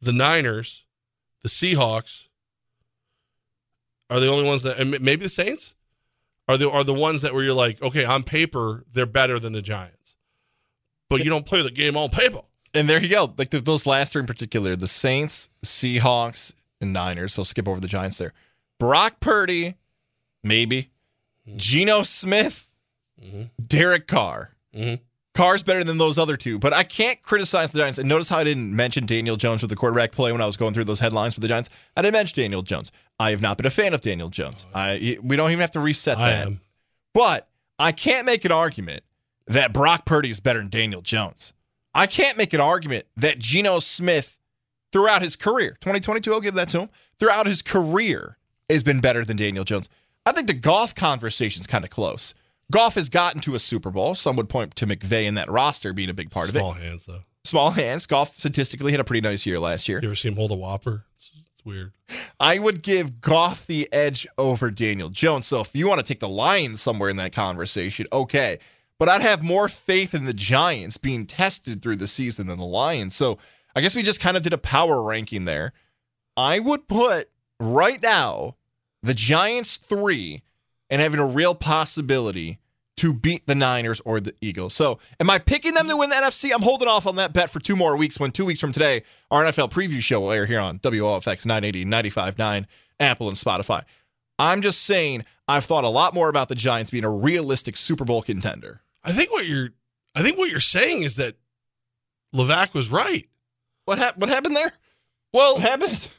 [0.02, 0.84] the Niners,
[1.44, 2.28] the Seahawks
[4.10, 5.76] are the only ones that and maybe the Saints
[6.48, 9.54] are the are the ones that where you're like, okay, on paper, they're better than
[9.54, 10.16] the Giants.
[11.10, 12.42] But you don't play the game on paper.
[12.74, 13.34] And there you go.
[13.38, 17.34] Like th- those last three in particular, the Saints, Seahawks, and Niners.
[17.34, 18.34] So skip over the Giants there.
[18.80, 19.76] Brock Purdy,
[20.44, 20.90] maybe.
[21.56, 22.70] Geno Smith,
[23.24, 23.50] Mhm.
[23.66, 24.56] Derek Carr.
[24.74, 25.00] Mhm.
[25.36, 27.98] Carr's better than those other two, but I can't criticize the Giants.
[28.00, 30.58] And notice how I didn't mention Daniel Jones with the quarterback play when I was
[30.58, 31.70] going through those headlines for the Giants.
[31.96, 32.92] I didn't mention Daniel Jones.
[33.20, 34.66] I have not been a fan of Daniel Jones.
[34.74, 36.48] Oh, I we don't even have to reset I that.
[36.48, 36.62] am.
[37.14, 39.04] But I can't make an argument
[39.48, 41.54] that Brock Purdy is better than Daniel Jones.
[41.94, 44.38] I can't make an argument that Geno Smith,
[44.92, 48.38] throughout his career, 2022, I'll give that to him, throughout his career,
[48.70, 49.88] has been better than Daniel Jones.
[50.26, 52.34] I think the Goff conversation's kind of close.
[52.72, 54.16] Goff has gotten to a Super Bowl.
[54.16, 56.60] Some would point to McVay in that roster being a big part of it.
[56.60, 57.22] Small hands though.
[57.44, 58.06] Small hands.
[58.08, 60.00] Goff statistically had a pretty nice year last year.
[60.02, 61.06] You ever see him hold a whopper?
[61.16, 61.94] It's, it's weird.
[62.40, 65.46] I would give Goff the edge over Daniel Jones.
[65.46, 68.58] So if you want to take the Lions somewhere in that conversation, okay.
[68.98, 72.66] But I'd have more faith in the Giants being tested through the season than the
[72.66, 73.16] Lions.
[73.16, 73.38] So
[73.76, 75.74] I guess we just kind of did a power ranking there.
[76.36, 78.56] I would put right now
[79.04, 80.42] the Giants three
[80.90, 82.60] and having a real possibility
[82.98, 84.74] to beat the Niners or the Eagles.
[84.74, 86.52] So, am I picking them to win the NFC?
[86.54, 89.04] I'm holding off on that bet for two more weeks when two weeks from today,
[89.32, 92.66] our NFL preview show will air here on WOFX 980, 95.9,
[93.00, 93.84] Apple, and Spotify.
[94.40, 98.06] I'm just saying, I've thought a lot more about the Giants being a realistic Super
[98.06, 98.82] Bowl contender.
[99.04, 99.70] I think what you're
[100.16, 101.36] I think what you're saying is that
[102.34, 103.28] Levac was right.
[103.86, 104.72] What, hap- what happened there?
[105.34, 106.10] Well, What happened?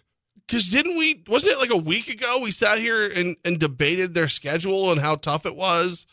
[0.47, 4.15] Because didn't we wasn't it like a week ago we sat here and, and debated
[4.15, 6.07] their schedule and how tough it was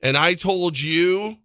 [0.00, 1.38] and i told you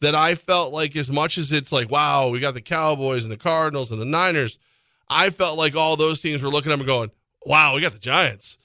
[0.00, 3.32] that i felt like as much as it's like wow we got the cowboys and
[3.32, 4.58] the cardinals and the niners
[5.08, 7.10] i felt like all those teams were looking at them and going
[7.44, 8.58] wow we got the giants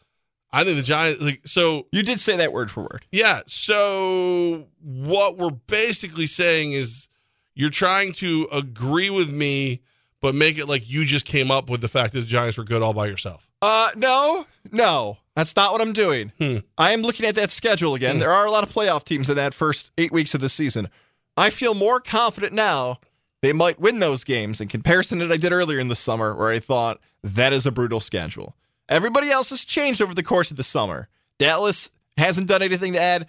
[0.51, 3.05] i think the giants like so You did say that word for word.
[3.11, 3.41] yeah.
[3.47, 7.09] So what we're basically saying is
[7.53, 9.81] you're trying to agree with me,
[10.21, 12.63] but make it like you just came up with the fact that the Giants were
[12.63, 13.47] good all by yourself.
[13.61, 16.31] Uh, no, no, that's not what I'm doing.
[16.37, 16.57] Hmm.
[16.77, 18.19] I am looking at that schedule again.
[18.19, 20.87] There are a lot of playoff teams in that first eight weeks of the season.
[21.35, 22.99] I feel more confident now
[23.41, 26.35] they might win those games in comparison to what I did earlier in the summer,
[26.35, 28.55] where I thought that is a brutal schedule.
[28.89, 31.09] Everybody else has changed over the course of the summer.
[31.37, 33.27] Dallas hasn't done anything to add.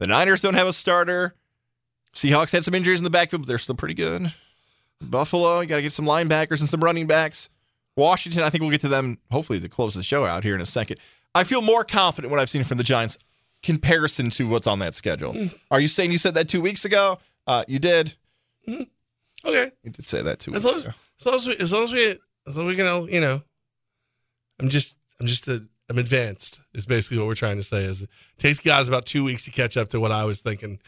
[0.00, 1.34] The Niners don't have a starter.
[2.14, 4.32] Seahawks had some injuries in the backfield, but they're still pretty good.
[5.00, 7.48] Buffalo, you got to get some linebackers and some running backs.
[7.96, 10.60] Washington, I think we'll get to them hopefully to close the show out here in
[10.60, 10.98] a second.
[11.34, 13.18] I feel more confident what I've seen from the Giants
[13.62, 15.50] comparison to what's on that schedule.
[15.70, 17.18] Are you saying you said that two weeks ago?
[17.46, 18.14] Uh, you did.
[18.68, 19.70] Okay.
[19.82, 20.94] You did say that two As weeks as, ago.
[21.20, 22.06] as long as we, as long as we,
[22.46, 23.42] as long as we can, you know,
[24.60, 26.60] I'm just, I'm just a, I'm advanced.
[26.72, 27.84] Is basically what we're trying to say.
[27.84, 30.78] Is it takes guys about two weeks to catch up to what I was thinking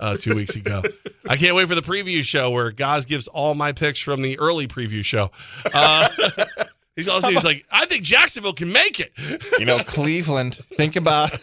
[0.00, 0.82] uh, two weeks ago.
[1.28, 4.38] I can't wait for the preview show where Goz gives all my picks from the
[4.38, 5.30] early preview show.
[5.72, 6.08] Uh,
[6.96, 9.12] he's also he's like, I think Jacksonville can make it.
[9.58, 10.54] You know, Cleveland.
[10.76, 11.30] Think about.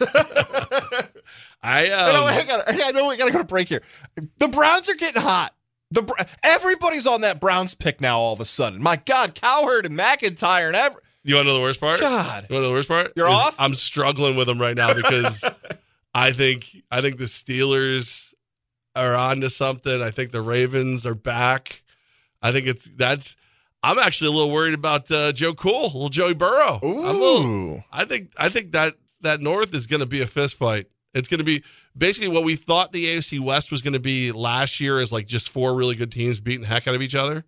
[1.62, 3.82] I I know, um, I, gotta, I know we gotta go to break here.
[4.38, 5.54] The Browns are getting hot.
[5.90, 6.02] The
[6.42, 8.18] everybody's on that Browns pick now.
[8.18, 11.54] All of a sudden, my God, Cowherd and McIntyre and every you want to know
[11.54, 12.00] the worst part?
[12.00, 12.46] God.
[12.50, 13.12] You want to know the worst part?
[13.16, 13.56] You're Is off?
[13.58, 15.42] I'm struggling with them right now because
[16.14, 18.33] I think I think the Steelers
[18.94, 20.00] are onto something.
[20.02, 21.82] I think the Ravens are back.
[22.42, 23.36] I think it's that's.
[23.82, 26.80] I'm actually a little worried about uh, Joe Cool, little Joey Burrow.
[26.82, 30.26] A little- Ooh, I think I think that that North is going to be a
[30.26, 30.86] fist fight.
[31.12, 31.62] It's going to be
[31.96, 35.26] basically what we thought the AFC West was going to be last year, is like
[35.26, 37.44] just four really good teams beating the heck out of each other.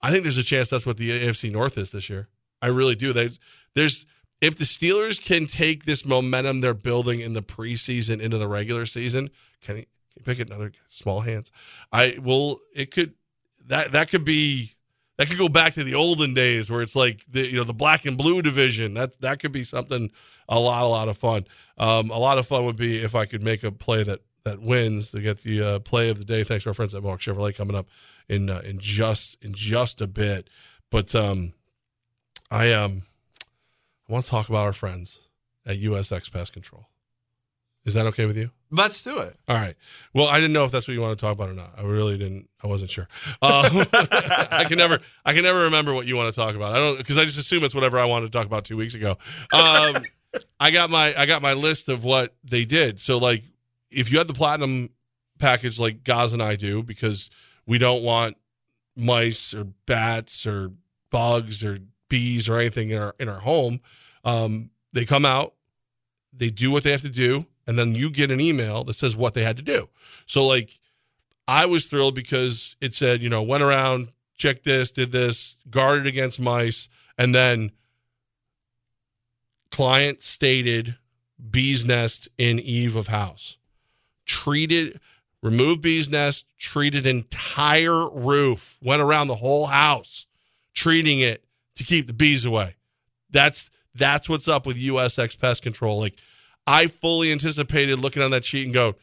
[0.00, 2.28] I think there's a chance that's what the AFC North is this year.
[2.62, 3.12] I really do.
[3.12, 3.30] They,
[3.74, 4.06] there's
[4.40, 8.86] if the Steelers can take this momentum they're building in the preseason into the regular
[8.86, 9.28] season,
[9.60, 11.50] can he, can pick another small hands?
[11.92, 12.60] I will.
[12.74, 13.14] It could
[13.66, 14.74] that that could be
[15.16, 17.74] that could go back to the olden days where it's like the you know the
[17.74, 18.94] black and blue division.
[18.94, 20.10] That that could be something
[20.48, 21.46] a lot a lot of fun.
[21.78, 24.60] Um, a lot of fun would be if I could make a play that that
[24.60, 26.44] wins to get the uh, play of the day.
[26.44, 27.86] Thanks to our friends at Mark Chevrolet coming up
[28.28, 30.48] in uh, in just in just a bit.
[30.90, 31.52] But um,
[32.50, 33.02] I um
[34.08, 35.18] I want to talk about our friends
[35.66, 36.86] at USX Pest Control.
[37.84, 38.50] Is that okay with you?
[38.72, 39.36] Let's do it.
[39.48, 39.74] All right.
[40.14, 41.74] Well, I didn't know if that's what you want to talk about or not.
[41.76, 42.48] I really didn't.
[42.62, 43.08] I wasn't sure.
[43.42, 44.98] Um, I can never.
[45.24, 46.72] I can never remember what you want to talk about.
[46.72, 48.94] I don't because I just assume it's whatever I wanted to talk about two weeks
[48.94, 49.18] ago.
[49.52, 49.96] Um,
[50.60, 53.00] I got my I got my list of what they did.
[53.00, 53.42] So like,
[53.90, 54.90] if you had the platinum
[55.38, 57.30] package like Goz and I do, because
[57.66, 58.36] we don't want
[58.96, 60.70] mice or bats or
[61.10, 63.80] bugs or bees or anything in our in our home,
[64.24, 65.54] um, they come out,
[66.32, 69.14] they do what they have to do, and then you get an email that says
[69.14, 69.88] what they had to do.
[70.26, 70.80] So like
[71.46, 76.04] I was thrilled because it said, you know, went around, checked this, did this, guarded
[76.04, 77.70] against mice, and then
[79.70, 80.96] client stated
[81.48, 83.56] bee's nest in eve of house.
[84.26, 84.98] Treated
[85.40, 90.26] removed bee's nest, treated entire roof, went around the whole house,
[90.74, 91.44] treating it
[91.76, 92.74] to keep the bees away.
[93.30, 96.00] That's that's what's up with USX pest control.
[96.00, 96.16] Like
[96.70, 98.94] I fully anticipated looking on that sheet and go,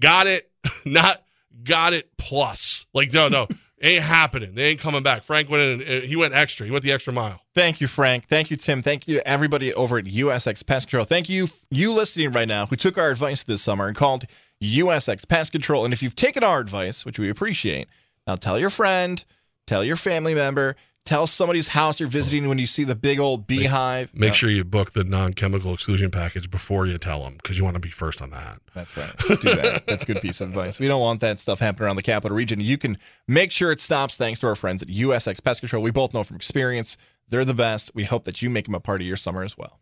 [0.00, 0.50] got it,
[0.84, 1.22] not
[1.62, 2.86] got it plus.
[2.92, 3.46] Like, no, no,
[3.82, 4.56] ain't happening.
[4.56, 5.22] They ain't coming back.
[5.22, 6.66] Frank went in and uh, he went extra.
[6.66, 7.40] He went the extra mile.
[7.54, 8.26] Thank you, Frank.
[8.26, 8.82] Thank you, Tim.
[8.82, 11.04] Thank you, everybody over at USX Pest Control.
[11.04, 14.24] Thank you, you listening right now, who took our advice this summer and called
[14.60, 15.84] USX Pest Control.
[15.84, 17.86] And if you've taken our advice, which we appreciate,
[18.26, 19.24] now tell your friend,
[19.68, 20.74] tell your family member,
[21.04, 24.10] tell somebody's house you're visiting when you see the big old beehive.
[24.14, 27.64] Make No, sure you book the non-chemical exclusion package before you tell them because you
[27.64, 28.58] want to be first on that.
[28.74, 29.14] That's right.
[29.18, 29.84] Do that.
[29.86, 30.80] That's a good piece of advice.
[30.80, 32.58] We don't want that stuff happening around the capital region.
[32.60, 32.96] You can
[33.28, 35.82] make sure it stops thanks to our friends at USX Pest Control.
[35.82, 36.96] We both know from experience
[37.28, 37.94] they're the best.
[37.94, 39.78] We hope that you make them a part of your summer as well.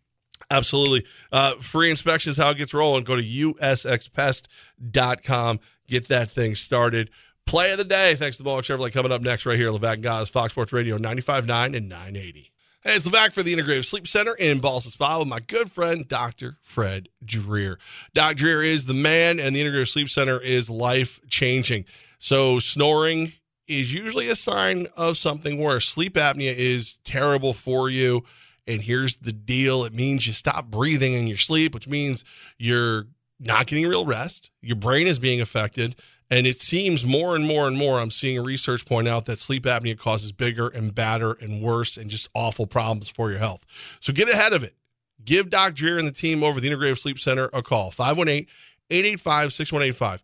[0.51, 1.07] Absolutely.
[1.31, 3.05] Uh, free inspections, how it gets rolling.
[3.05, 5.61] Go to usxpest.com.
[5.89, 7.11] Get that thing started.
[7.47, 8.15] Play of the day.
[8.15, 9.69] Thanks to the Mohawk Chevrolet coming up next right here.
[9.69, 12.53] Levac and Goz, Fox Sports Radio 95.9 and 980.
[12.83, 16.09] Hey, it's Levac for the Integrative Sleep Center in Ballston Spa with my good friend,
[16.09, 16.57] Dr.
[16.63, 17.79] Fred Dreer.
[18.13, 18.35] Dr.
[18.35, 21.85] Dreer is the man, and the Integrative Sleep Center is life changing.
[22.19, 23.35] So, snoring
[23.69, 25.89] is usually a sign of something worse.
[25.89, 28.25] Sleep apnea is terrible for you.
[28.67, 32.25] And here's the deal it means you stop breathing in your sleep, which means
[32.59, 33.07] you're
[33.41, 34.51] not getting real rest.
[34.61, 35.97] Your brain is being affected.
[36.33, 39.65] And it seems more and more and more, I'm seeing research point out that sleep
[39.65, 43.67] apnea causes bigger and badder and worse and just awful problems for your health.
[44.01, 44.75] So get ahead of it.
[45.23, 48.47] Give Doc Dreer and the team over the Integrative Sleep Center a call 518
[48.89, 50.23] 885 6185.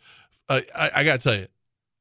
[0.49, 1.47] I, I got to tell you,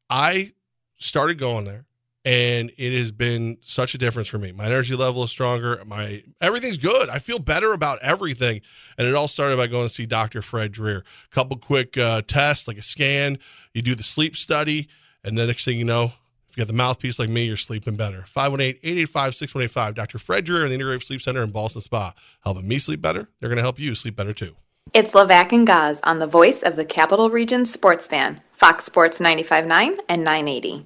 [0.10, 0.54] I
[1.00, 1.84] started going there
[2.28, 4.52] and it has been such a difference for me.
[4.52, 5.82] My energy level is stronger.
[5.86, 7.08] My everything's good.
[7.08, 8.60] I feel better about everything.
[8.98, 10.42] And it all started by going to see Dr.
[10.42, 11.06] Fred Dreer.
[11.32, 13.40] A couple quick uh, tests, like a scan.
[13.78, 14.88] You do the sleep study,
[15.24, 16.06] and the next thing you know,
[16.50, 18.26] if you got the mouthpiece like me, you're sleeping better.
[18.36, 19.94] 518-885-6185.
[19.94, 20.18] Dr.
[20.18, 22.16] Fred Dreer in the Integrative Sleep Center in Ballston Spa.
[22.44, 23.30] Helping me sleep better.
[23.40, 24.56] They're going to help you sleep better too.
[24.96, 29.20] It's Levac and Goz on the voice of the Capital Region sports fan, Fox Sports
[29.20, 30.80] 95.9 and 980.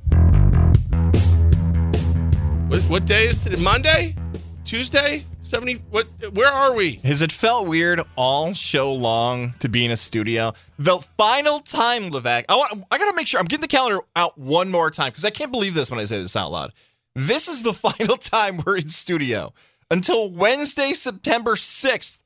[2.67, 3.63] What, what day is today?
[3.63, 4.17] Monday?
[4.65, 5.23] Tuesday?
[5.51, 6.93] 70 what where are we?
[7.03, 10.53] Has it felt weird all show long to be in a studio?
[10.79, 12.45] The final time, Levac.
[12.47, 12.85] I want.
[12.89, 15.51] I gotta make sure I'm getting the calendar out one more time because I can't
[15.51, 16.71] believe this when I say this out loud.
[17.15, 19.51] This is the final time we're in studio
[19.91, 22.23] until Wednesday, September sixth.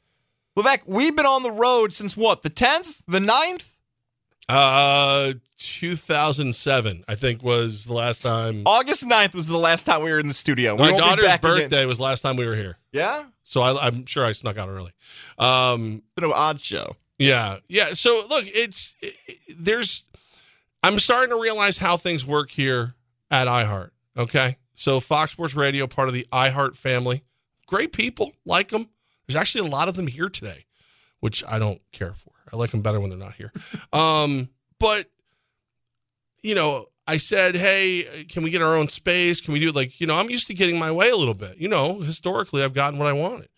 [0.55, 2.43] Levac, we've been on the road since what?
[2.43, 3.73] The tenth, the 9th?
[4.47, 5.33] Uh
[5.65, 8.63] 2007 I think was the last time.
[8.65, 10.75] August 9th was the last time we were in the studio.
[10.75, 12.77] We My daughter's back again- birthday was last time we were here.
[12.91, 14.91] Yeah, So I, I'm sure I snuck out early.
[15.37, 16.95] Um, been an odd show.
[17.17, 17.93] Yeah, yeah.
[17.93, 19.15] So look, it's it,
[19.57, 20.03] there's.
[20.83, 22.93] I'm starting to realize how things work here
[23.31, 23.91] at iHeart.
[24.17, 27.23] Okay, so Fox Sports Radio, part of the iHeart family,
[27.67, 28.89] great people, like them.
[29.27, 30.65] There's actually a lot of them here today,
[31.21, 32.31] which I don't care for.
[32.53, 33.51] I like them better when they're not here.
[33.93, 34.49] um,
[34.79, 35.07] but
[36.45, 39.41] you know, I said, hey, can we get our own space?
[39.41, 39.75] Can we do it?
[39.75, 41.57] Like, you know, I'm used to getting my way a little bit.
[41.57, 43.49] You know, historically, I've gotten what I wanted.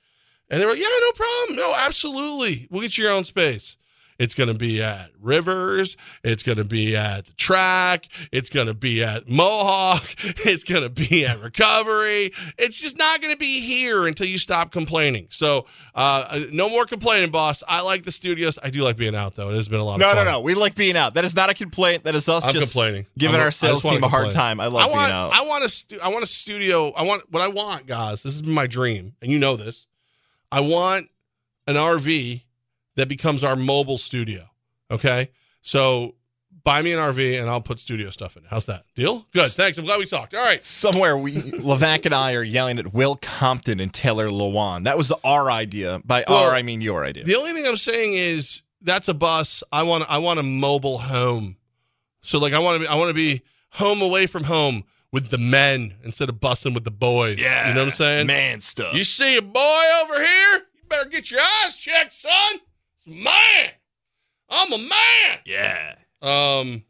[0.50, 1.58] And they were like, yeah, no problem.
[1.58, 2.68] No, absolutely.
[2.70, 3.77] We'll get you your own space.
[4.20, 5.96] It's going to be at Rivers.
[6.24, 8.08] It's going to be at the track.
[8.32, 10.04] It's going to be at Mohawk.
[10.46, 12.32] It's going to be at Recovery.
[12.58, 15.28] It's just not going to be here until you stop complaining.
[15.30, 17.64] So, uh, no more complaining, boss.
[17.68, 18.58] I like the studios.
[18.64, 19.50] I do like being out, though.
[19.50, 20.34] It has been a lot No, of no, fun.
[20.34, 20.40] no.
[20.42, 21.14] We like being out.
[21.16, 22.04] That is not a complaint.
[22.06, 23.06] That is us I'm just complaining.
[23.18, 24.60] giving I'm- our sales team a hard time.
[24.60, 25.34] I love I want, being out.
[25.34, 26.92] I want a stu- I want a studio.
[26.92, 28.24] I want what I want, guys.
[28.24, 29.86] This is my dream, and you know this.
[30.52, 31.10] I want
[31.68, 32.42] an RV
[32.98, 34.50] that becomes our mobile studio.
[34.92, 35.32] Okay,
[35.62, 36.16] so
[36.64, 38.48] buy me an RV, and I'll put studio stuff in it.
[38.50, 38.84] How's that?
[38.96, 39.26] Deal?
[39.34, 39.48] Good.
[39.48, 39.78] Thanks.
[39.78, 40.34] I'm glad we talked.
[40.34, 40.62] All right.
[40.62, 44.84] Somewhere we Levac and I are yelling at Will Compton and Taylor Lewan.
[44.84, 46.02] That was our idea.
[46.04, 47.24] By Well, our, I mean your idea.
[47.24, 49.64] The only thing I'm saying is that's a bus.
[49.72, 51.56] I want I want a mobile home.
[52.22, 53.42] So like I want to I want to be
[53.72, 57.40] home away from home with the men instead of bussing with the boys.
[57.40, 58.28] yeah, You know what I'm saying?
[58.28, 58.94] Man stuff.
[58.94, 60.54] You see a boy over here?
[60.76, 62.32] You better get your eyes checked, son.
[63.08, 63.70] Man.
[64.50, 65.40] I'm a man.
[65.46, 65.96] yeah.
[66.22, 66.84] Um,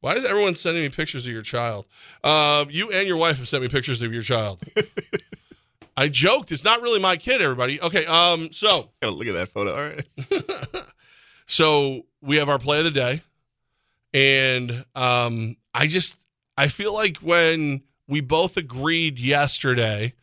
[0.00, 1.86] why is everyone sending me pictures of your child?
[2.22, 4.60] Um, you and your wife have sent me pictures of your child.
[5.96, 6.52] I joked.
[6.52, 7.80] It's not really my kid, everybody.
[7.80, 8.04] Okay.
[8.06, 9.74] Um, so Oh, look at that photo.
[9.74, 10.84] All right.
[11.46, 13.22] so we have our play of the day,
[14.12, 16.16] and um, I just
[16.56, 20.14] I feel like when we both agreed yesterday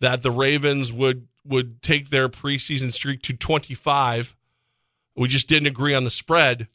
[0.00, 4.34] that the Ravens would would take their preseason streak to 25,
[5.16, 6.68] we just didn't agree on the spread,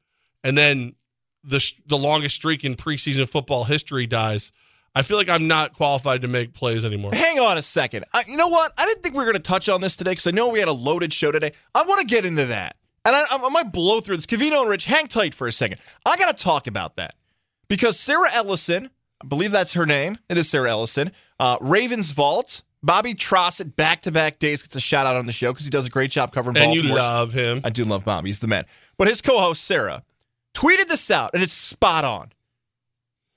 [0.44, 0.96] and then
[1.44, 4.52] the the longest streak in preseason football history dies.
[4.96, 7.12] I feel like I'm not qualified to make plays anymore.
[7.14, 8.06] Hang on a second.
[8.14, 8.74] I, you know what?
[8.78, 10.60] I didn't think we were going to touch on this today because I know we
[10.60, 11.54] had a loaded show today.
[11.76, 12.76] I want to get into that.
[13.06, 14.26] And I, I might blow through this.
[14.26, 15.80] Cavino and Rich, hang tight for a second.
[16.06, 17.16] I got to talk about that
[17.68, 18.90] because Sarah Ellison,
[19.24, 20.18] I believe that's her name.
[20.28, 21.12] It is Sarah Ellison.
[21.40, 22.64] Uh, Ravens Vault.
[22.82, 25.72] Bobby Trosset, back to back days, gets a shout out on the show because he
[25.72, 27.62] does a great job covering And you love him.
[27.64, 28.30] I do love Bobby.
[28.30, 28.66] He's the man.
[28.98, 30.04] But his co host, Sarah,
[30.54, 32.32] tweeted this out, and it's spot on.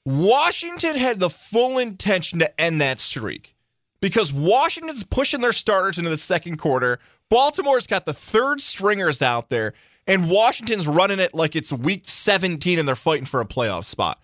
[0.05, 3.55] Washington had the full intention to end that streak
[4.01, 6.99] because Washington's pushing their starters into the second quarter.
[7.28, 9.74] Baltimore's got the third stringers out there,
[10.07, 14.20] and Washington's running it like it's week 17 and they're fighting for a playoff spot.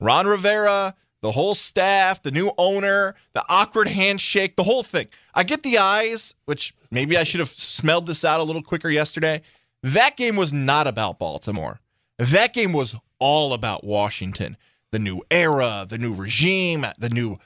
[0.00, 5.08] Ron Rivera, the whole staff, the new owner, the awkward handshake, the whole thing.
[5.34, 8.88] I get the eyes, which maybe I should have smelled this out a little quicker
[8.88, 9.42] yesterday.
[9.82, 11.80] That game was not about Baltimore.
[12.18, 14.56] That game was all about Washington.
[14.90, 17.38] The new era, the new regime, the new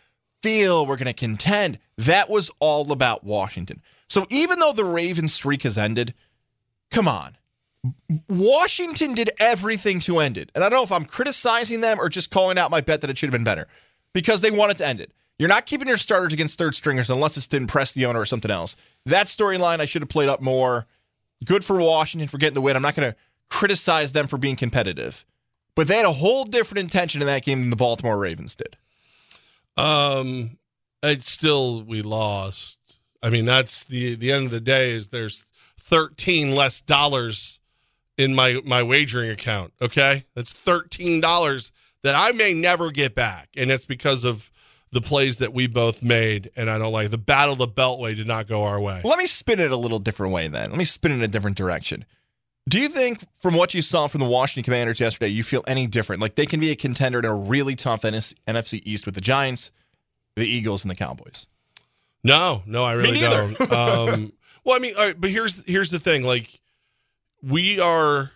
[0.43, 1.79] feel, we're going to contend.
[1.97, 3.83] That was all about Washington.
[4.09, 6.15] So even though the Ravens streak has ended,
[6.91, 7.37] come on.
[8.29, 10.51] Washington did everything to end it.
[10.55, 13.11] And I don't know if I'm criticizing them or just calling out my bet that
[13.11, 13.67] it should have been better
[14.13, 15.13] because they wanted to end it.
[15.39, 18.27] You're not keeping your starters against third stringers unless it's to impress the owner or
[18.27, 18.77] something else.
[19.07, 20.87] That storyline I should have played up more.
[21.45, 22.77] Good for Washington for getting the win.
[22.77, 23.19] I'm not going to
[23.51, 25.25] criticize them for being competitive.
[25.75, 28.77] But they had a whole different intention in that game than the Baltimore Ravens did.
[29.77, 30.59] Um,
[31.03, 32.79] it's still we lost.
[33.23, 34.93] I mean, that's the the end of the day.
[34.93, 35.45] Is there's
[35.81, 37.59] thirteen less dollars
[38.23, 39.73] in my my wagering account.
[39.81, 44.51] Okay, that's thirteen dollars that I may never get back, and it's because of
[44.93, 46.51] the plays that we both made.
[46.55, 49.01] And I don't like the battle the Beltway did not go our way.
[49.05, 50.71] Let me spin it a little different way then.
[50.71, 52.05] Let me spin it in a different direction.
[52.69, 55.89] Do you think, from what you saw from the Washington Commanders yesterday, you feel any
[55.89, 56.23] different?
[56.23, 59.73] Like they can be a contender in a really tough NFC East with the Giants,
[60.37, 61.49] the Eagles, and the Cowboys?
[62.23, 63.61] No, no, I really don't.
[63.73, 64.33] Um,
[64.65, 66.61] well, I mean, right, but here's here's the thing: like,
[67.43, 68.33] we are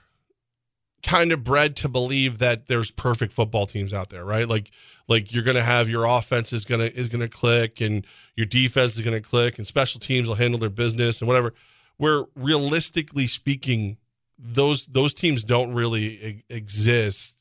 [1.03, 4.49] kind of bred to believe that there's perfect football teams out there, right?
[4.49, 4.71] Like,
[5.09, 9.03] like you're gonna have your offense is gonna is gonna click, and your defense is
[9.03, 11.55] gonna click, and special teams will handle their business and whatever.
[11.97, 13.99] Where realistically speaking,
[14.39, 17.37] those those teams don't really exist.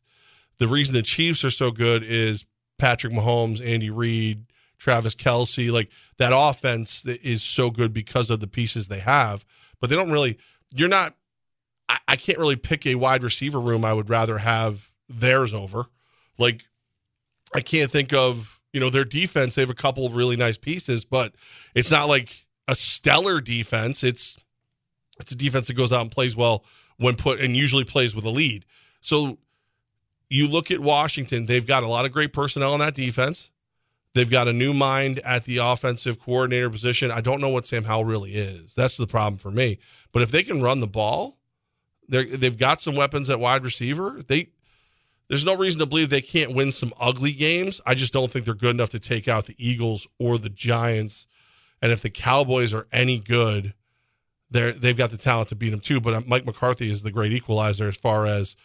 [0.59, 2.45] The reason the Chiefs are so good is
[2.77, 4.45] Patrick Mahomes, Andy Reid,
[4.77, 9.45] Travis Kelce, like that offense is so good because of the pieces they have.
[9.79, 10.37] But they don't really.
[10.69, 11.15] You're not.
[11.95, 13.85] I, I can't really pick a wide receiver room.
[13.85, 15.85] I would rather have theirs over.
[16.37, 16.65] Like
[17.53, 19.55] I can't think of you know their defense.
[19.55, 21.33] They have a couple really nice pieces, but
[21.73, 24.03] it's not like a stellar defense.
[24.03, 24.37] It's
[25.19, 26.65] it's a defense that goes out and plays well
[26.97, 28.65] when put and usually plays with a lead.
[29.01, 29.37] So
[30.29, 33.51] you look at Washington, they've got a lot of great personnel on that defense.
[34.13, 37.11] They've got a new mind at the offensive coordinator position.
[37.11, 38.73] I don't know what Sam Howell really is.
[38.73, 39.77] That's the problem for me.
[40.13, 41.37] But if they can run the ball,
[42.07, 44.21] they they've got some weapons at wide receiver.
[44.27, 44.49] They
[45.27, 47.81] there's no reason to believe they can't win some ugly games.
[47.85, 51.25] I just don't think they're good enough to take out the Eagles or the Giants.
[51.81, 53.73] And if the Cowboys are any good,
[54.49, 55.99] they're they've got the talent to beat them too.
[55.99, 58.55] But uh, Mike McCarthy is the great equalizer as far as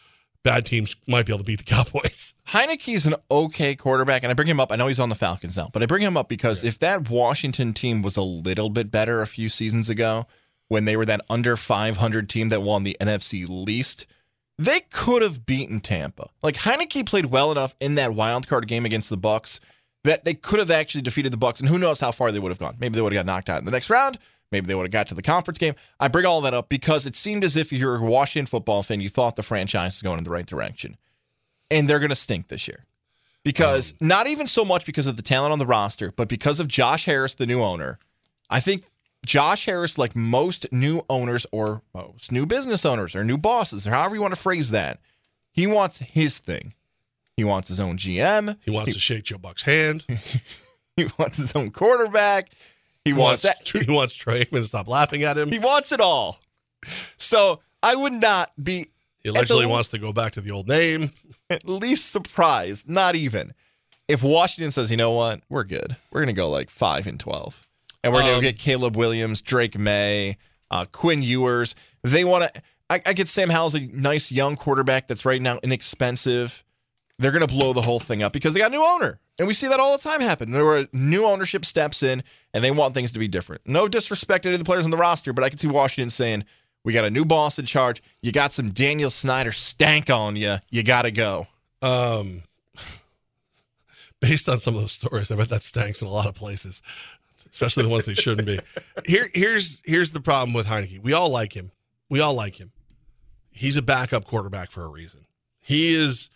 [0.42, 2.34] bad teams might be able to beat the Cowboys.
[2.48, 4.72] Heineke's an okay quarterback, and I bring him up.
[4.72, 7.08] I know he's on the Falcons now, but I bring him up because if that
[7.08, 10.26] Washington team was a little bit better a few seasons ago,
[10.70, 14.06] when they were that under 500 team that won the NFC least,
[14.56, 16.30] they could have beaten Tampa.
[16.44, 19.58] Like Heinicke played well enough in that wild card game against the Bucs
[20.04, 22.52] that they could have actually defeated the Bucs, and who knows how far they would
[22.52, 22.76] have gone.
[22.78, 24.16] Maybe they would have got knocked out in the next round.
[24.52, 25.74] Maybe they would have got to the conference game.
[25.98, 29.00] I bring all that up because it seemed as if you're a Washington football fan,
[29.00, 30.96] you thought the franchise was going in the right direction.
[31.68, 32.84] And they're going to stink this year.
[33.42, 36.60] Because um, not even so much because of the talent on the roster, but because
[36.60, 37.98] of Josh Harris, the new owner.
[38.48, 38.84] I think
[39.26, 43.90] Josh Harris, like most new owners or most new business owners or new bosses, or
[43.90, 45.00] however you want to phrase that,
[45.52, 46.74] he wants his thing.
[47.36, 48.56] He wants his own GM.
[48.64, 50.04] He wants he, to shake Joe Buck's hand.
[50.96, 52.50] he wants his own quarterback.
[53.04, 53.84] He, he wants, wants that.
[53.86, 55.50] He wants Troy Aikman to stop laughing at him.
[55.50, 56.40] He wants it all.
[57.16, 58.88] So I would not be.
[59.22, 61.12] He allegedly the, wants to go back to the old name.
[61.50, 63.52] At least surprised, not even.
[64.08, 65.96] If Washington says, you know what, we're good.
[66.10, 67.66] We're going to go like five and twelve
[68.02, 70.36] and we're um, going to get Caleb Williams, Drake Maye,
[70.70, 71.74] uh, Quinn Ewers.
[72.02, 72.62] They want to.
[72.88, 76.64] I, I get Sam Howell's a nice young quarterback that's right now inexpensive.
[77.18, 79.20] They're going to blow the whole thing up because they got a new owner.
[79.38, 80.50] And we see that all the time happen.
[80.52, 82.22] There were new ownership steps in
[82.52, 83.62] and they want things to be different.
[83.66, 86.10] No disrespect to any of the players on the roster, but I can see Washington
[86.10, 86.44] saying,
[86.82, 88.02] We got a new boss in charge.
[88.22, 90.58] You got some Daniel Snyder stank on you.
[90.70, 91.46] You got to go.
[91.80, 92.42] Um,
[94.20, 96.82] based on some of those stories, I bet that stanks in a lot of places
[97.52, 98.60] especially the ones they shouldn't be.
[99.04, 101.02] Here, here's here's the problem with Heinicke.
[101.02, 101.72] We all like him.
[102.08, 102.72] We all like him.
[103.50, 105.26] He's a backup quarterback for a reason.
[105.60, 106.30] He is.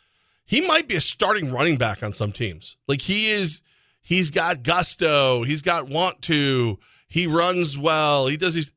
[0.44, 2.76] He might be a starting running back on some teams.
[2.86, 3.62] Like he is.
[4.00, 5.44] He's got gusto.
[5.44, 6.78] He's got want to.
[7.08, 8.26] He runs well.
[8.26, 8.72] He does these.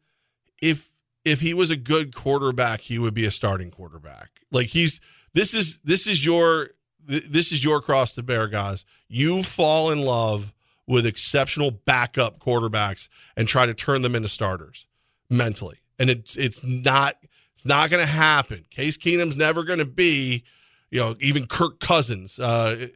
[0.61, 0.91] If
[1.25, 4.29] if he was a good quarterback, he would be a starting quarterback.
[4.51, 5.01] Like he's.
[5.33, 6.71] This is this is your
[7.05, 8.85] this is your cross to bear, guys.
[9.07, 10.53] You fall in love
[10.87, 14.87] with exceptional backup quarterbacks and try to turn them into starters
[15.29, 15.79] mentally.
[15.99, 17.17] And it's it's not
[17.55, 18.65] it's not going to happen.
[18.69, 20.43] Case Keenum's never going to be,
[20.89, 22.39] you know, even Kirk Cousins.
[22.39, 22.87] Uh,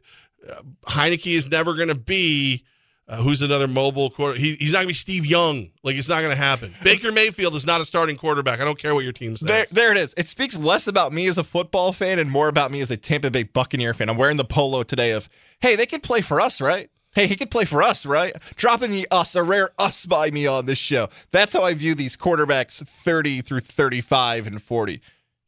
[0.86, 2.64] Heinicke is never going to be.
[3.08, 4.38] Uh, who's another mobile quarter?
[4.38, 5.70] He, he's not going to be Steve Young.
[5.82, 6.72] Like it's not going to happen.
[6.84, 8.60] Baker Mayfield is not a starting quarterback.
[8.60, 9.48] I don't care what your team says.
[9.48, 10.14] There, there it is.
[10.16, 12.96] It speaks less about me as a football fan and more about me as a
[12.96, 14.08] Tampa Bay Buccaneer fan.
[14.08, 15.28] I'm wearing the polo today of,
[15.60, 16.88] hey, they could play for us, right?
[17.14, 18.34] Hey, he could play for us, right?
[18.56, 21.10] Dropping the us, a rare us by me on this show.
[21.30, 24.92] That's how I view these quarterbacks 30 through 35 and 40.
[24.94, 25.00] He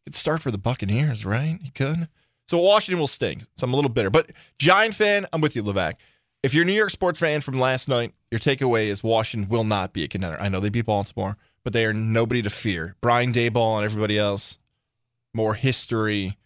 [0.05, 1.59] could start for the Buccaneers, right?
[1.63, 2.09] He could.
[2.47, 3.47] So Washington will sting.
[3.57, 4.11] So I'm a little bitter.
[4.11, 5.95] But Giant fan, I'm with you, Levac.
[6.43, 9.65] If you're a New York sports fan from last night, your takeaway is Washington will
[9.65, 10.39] not be a contender.
[10.39, 12.95] I know they beat Baltimore, but they are nobody to fear.
[13.01, 14.59] Brian Daboll and everybody else,
[15.33, 16.37] more history,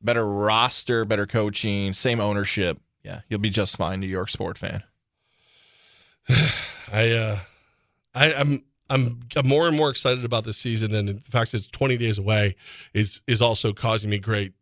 [0.00, 4.82] better roster, better coaching, same ownership yeah, you'll be just fine, New York sport fan.
[6.92, 7.38] I uh
[8.14, 11.68] I, I'm I'm more and more excited about this season, and the fact that it's
[11.68, 12.56] 20 days away
[12.92, 14.54] is is also causing me great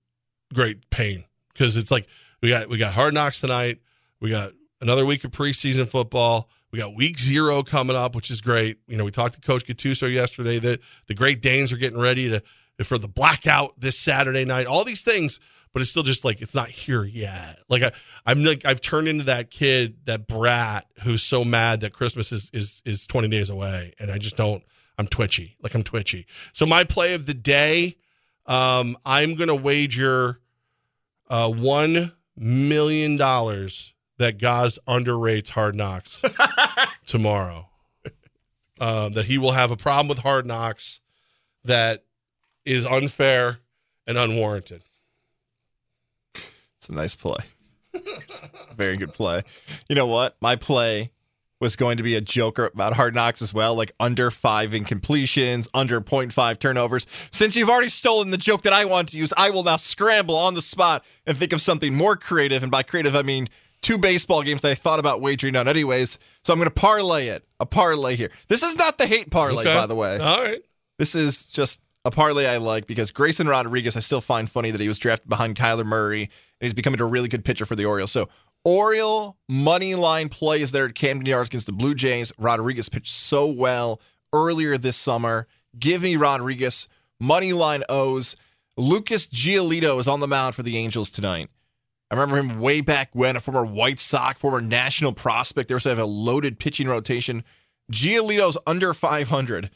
[0.53, 2.07] great pain because it's like
[2.43, 3.79] we got we got hard knocks tonight,
[4.21, 8.43] we got another week of preseason football, we got week zero coming up, which is
[8.43, 8.79] great.
[8.87, 12.29] You know, we talked to Coach Gattuso yesterday that the Great Danes are getting ready
[12.29, 12.43] to
[12.85, 14.67] for the blackout this Saturday night.
[14.67, 15.41] All these things
[15.75, 17.59] but it's still just like it's not here yet.
[17.69, 17.93] Like I,
[18.25, 22.49] I'm like I've turned into that kid, that brat who's so mad that Christmas is
[22.55, 24.63] is is 20 days away, and I just don't.
[24.97, 26.27] I'm twitchy, like I'm twitchy.
[26.53, 27.97] So my play of the day,
[28.47, 30.41] um, I'm gonna wager
[31.29, 36.23] uh, one million dollars that Goz underrates Hard Knocks
[37.07, 37.69] tomorrow.
[38.81, 41.01] Um, that he will have a problem with Hard Knocks
[41.65, 42.05] that
[42.65, 43.59] is unfair
[44.07, 44.83] and unwarranted.
[46.85, 47.39] It's a nice play.
[48.77, 49.43] Very good play.
[49.89, 50.37] You know what?
[50.43, 51.13] My play
[51.61, 55.67] was going to be a joker about hard knocks as well, like under five incompletions,
[55.73, 57.07] under 0.5 turnovers.
[57.31, 60.37] Since you've already stolen the joke that I want to use, I will now scramble
[60.37, 62.63] on the spot and think of something more creative.
[62.63, 63.49] And by creative, I mean
[63.81, 66.19] two baseball games that I thought about wagering on anyways.
[66.43, 67.45] So I'm going to parlay it.
[67.61, 68.31] A parlay here.
[68.49, 69.75] This is not the hate parlay, okay.
[69.75, 70.19] by the way.
[70.19, 70.61] All right.
[70.99, 74.83] This is just a parlay I like because Grayson Rodriguez, I still find funny that
[74.83, 76.29] he was drafted behind Kyler Murray
[76.65, 78.13] he's becoming a really good pitcher for the Orioles.
[78.13, 78.29] So
[78.65, 82.33] Oriole money line plays there at Camden Yards against the Blue Jays.
[82.39, 84.01] Rodriguez pitched so well
[84.33, 85.47] earlier this summer.
[85.79, 86.89] Give me Rodriguez.
[87.21, 88.37] Money line O's.
[88.77, 91.49] Lucas Giolito is on the mound for the Angels tonight.
[92.11, 95.69] I remember him way back when, a former White Sox, former national prospect.
[95.69, 97.45] They also have a loaded pitching rotation.
[97.93, 99.71] Giolito's under 500.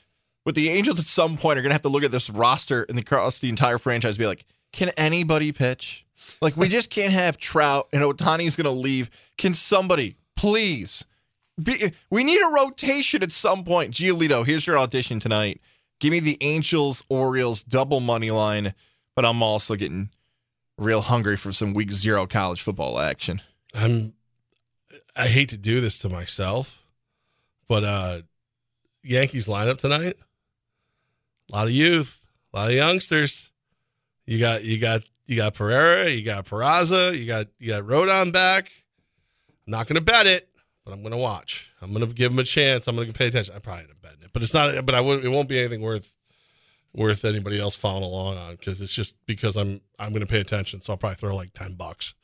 [0.45, 2.85] But the Angels at some point are going to have to look at this roster
[2.89, 6.07] and across the entire franchise be like, can anybody pitch?
[6.41, 9.11] Like, we just can't have Trout and Ohtani's going to leave.
[9.37, 11.05] Can somebody, please?
[11.63, 13.93] Be, we need a rotation at some point.
[13.93, 15.61] Giolito, here's your audition tonight.
[16.01, 18.75] Give me the Angels Orioles double money line,
[19.17, 20.11] but I'm also getting
[20.77, 23.43] real hungry for some week zero college football action.
[23.75, 24.15] I'm
[25.17, 26.79] I hate to do this to myself,
[27.67, 28.21] but uh
[29.03, 30.15] Yankees lineup tonight.
[31.51, 32.21] A lot of youth,
[32.53, 33.51] a lot of youngsters.
[34.25, 38.33] You got you got you got Pereira, you got Peraza, you got you got Rodon
[38.33, 38.73] back.
[39.67, 40.49] I'm not gonna bet it,
[40.85, 41.71] but I'm gonna watch.
[41.81, 42.89] I'm gonna give him a chance.
[42.89, 43.55] I'm gonna pay attention.
[43.55, 44.85] I'm probably didn't bet it, but it's not.
[44.85, 45.25] But I would.
[45.25, 46.13] It won't be anything worth
[46.95, 50.81] worth anybody else following along on because it's just because I'm I'm gonna pay attention.
[50.81, 52.15] So I'll probably throw like ten bucks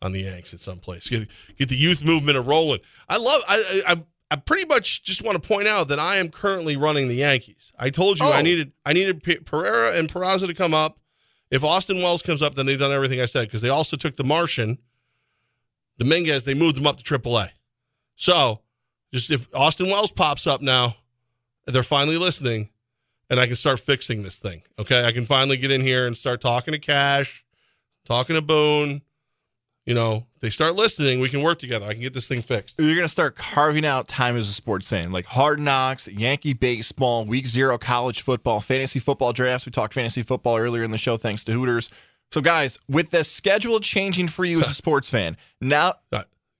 [0.00, 1.08] on the Yanks at some place.
[1.08, 1.28] Get
[1.58, 2.80] get the youth movement a rolling.
[3.08, 3.42] I love.
[3.46, 7.08] I I I pretty much just want to point out that I am currently running
[7.08, 7.72] the Yankees.
[7.78, 8.32] I told you Oh.
[8.32, 10.98] I needed I needed Pereira and Peraza to come up.
[11.50, 14.16] If Austin Wells comes up, then they've done everything I said because they also took
[14.16, 14.78] the Martian,
[15.98, 16.44] Dominguez.
[16.44, 17.50] They moved them up to AAA.
[18.16, 18.60] So
[19.12, 20.96] just if Austin Wells pops up now,
[21.66, 22.70] they're finally listening,
[23.30, 24.62] and I can start fixing this thing.
[24.78, 27.44] Okay, I can finally get in here and start talking to Cash,
[28.04, 29.02] talking to Boone.
[29.88, 31.18] You know, they start listening.
[31.18, 31.86] We can work together.
[31.86, 32.78] I can get this thing fixed.
[32.78, 36.52] You're going to start carving out time as a sports fan, like hard knocks, Yankee
[36.52, 39.64] baseball, week zero college football, fantasy football drafts.
[39.64, 41.88] We talked fantasy football earlier in the show, thanks to Hooters.
[42.30, 45.94] So, guys, with the schedule changing for you as a sports fan, now,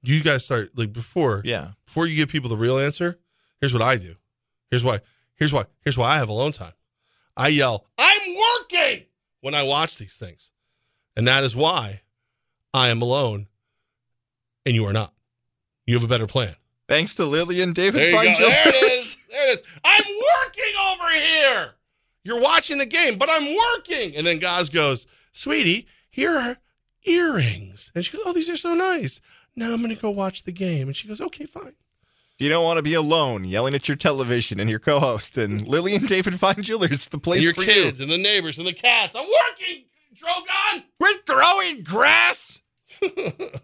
[0.02, 1.42] You guys start like before.
[1.44, 3.18] yeah, Before you give people the real answer,
[3.60, 4.14] here's what I do.
[4.70, 5.00] Here's why.
[5.36, 5.66] Here's why.
[5.84, 6.72] Here's why I have alone time.
[7.36, 9.04] I yell, "I'm working!"
[9.42, 10.50] when I watch these things,
[11.14, 12.00] and that is why
[12.78, 13.48] I am alone,
[14.64, 15.12] and you are not.
[15.86, 16.54] You have a better plan.
[16.88, 18.48] thanks to Lily and David There you Fine go.
[18.48, 18.92] There it Jewelers.
[19.00, 19.16] is.
[19.30, 19.62] There it is.
[19.84, 20.04] I'm
[20.44, 21.70] working over here.
[22.24, 24.16] You're watching the game, but I'm working.
[24.16, 26.56] And then Goz goes, Sweetie, here are
[27.04, 27.90] earrings.
[27.94, 29.20] And she goes, Oh, these are so nice.
[29.56, 30.88] Now I'm going to go watch the game.
[30.88, 31.74] And she goes, Okay, fine.
[32.38, 35.66] You don't want to be alone yelling at your television and your co host, and
[35.66, 38.04] Lily and David Fine Jewelers, the place And your for kids you.
[38.04, 39.16] and the neighbors and the cats.
[39.16, 40.84] I'm working, Drogon.
[41.00, 42.60] Quit growing grass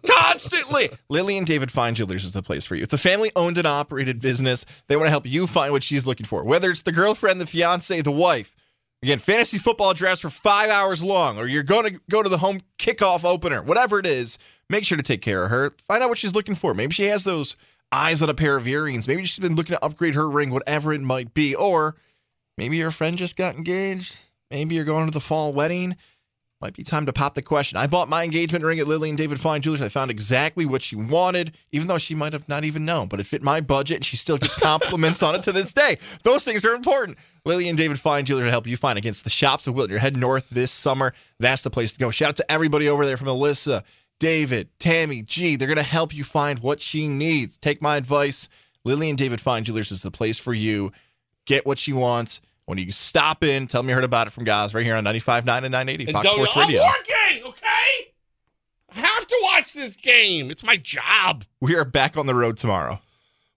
[0.07, 0.89] constantly.
[1.09, 2.83] Lily and David Fine Jewelers is the place for you.
[2.83, 4.65] It's a family owned and operated business.
[4.87, 7.45] They want to help you find what she's looking for, whether it's the girlfriend, the
[7.45, 8.55] fiance, the wife.
[9.03, 12.39] Again, fantasy football drafts for five hours long, or you're going to go to the
[12.39, 14.39] home kickoff opener, whatever it is.
[14.69, 15.75] Make sure to take care of her.
[15.87, 16.73] Find out what she's looking for.
[16.73, 17.55] Maybe she has those
[17.91, 19.07] eyes on a pair of earrings.
[19.07, 21.53] Maybe she's been looking to upgrade her ring, whatever it might be.
[21.53, 21.95] Or
[22.57, 24.17] maybe your friend just got engaged.
[24.49, 25.97] Maybe you're going to the fall wedding.
[26.65, 27.77] Might be time to pop the question.
[27.77, 29.83] I bought my engagement ring at Lily and David Fine Jewelers.
[29.83, 33.19] I found exactly what she wanted, even though she might have not even known, but
[33.19, 35.99] it fit my budget and she still gets compliments on it to this day.
[36.23, 37.19] Those things are important.
[37.45, 39.91] Lily and David Fine Jewelers help you find against the shops of Wilton.
[39.91, 41.13] You're heading north this summer.
[41.39, 42.09] That's the place to go.
[42.09, 43.83] Shout out to everybody over there from Alyssa,
[44.19, 45.57] David, Tammy, G.
[45.57, 47.59] They're going to help you find what she needs.
[47.59, 48.49] Take my advice.
[48.83, 50.91] Lily and David Fine Jewelers is the place for you.
[51.45, 52.41] Get what she wants.
[52.65, 55.03] When you stop in, tell them you heard about it from guys right here on
[55.03, 56.81] 95.9 and 980 And Fox Sports Radio.
[56.81, 58.11] I'm working, okay?
[58.95, 60.49] I have to watch this game.
[60.49, 61.43] It's my job.
[61.61, 62.99] We are back on the road tomorrow.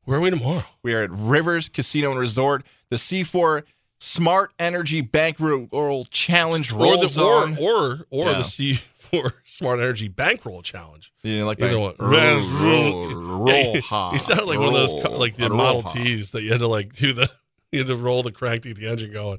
[0.05, 0.65] Where are we tomorrow?
[0.83, 2.67] We are at Rivers Casino and Resort.
[2.91, 3.63] The C4
[4.01, 8.39] Smart Energy Bankroll Challenge Or rolls the or or or Yeah.
[8.39, 8.79] the
[9.13, 11.13] C4 Smart Energy Bankroll Challenge.
[11.23, 11.81] you know, like Either that.
[11.81, 11.95] one.
[11.99, 15.37] Roll, Roll, roll, roll, Yeah, ha, You sounded like one of those co- roll, like
[15.37, 15.93] the roll, Model ha.
[15.95, 17.31] Ts that you had to like do the
[17.73, 19.39] you had to roll the crank to get the engine going.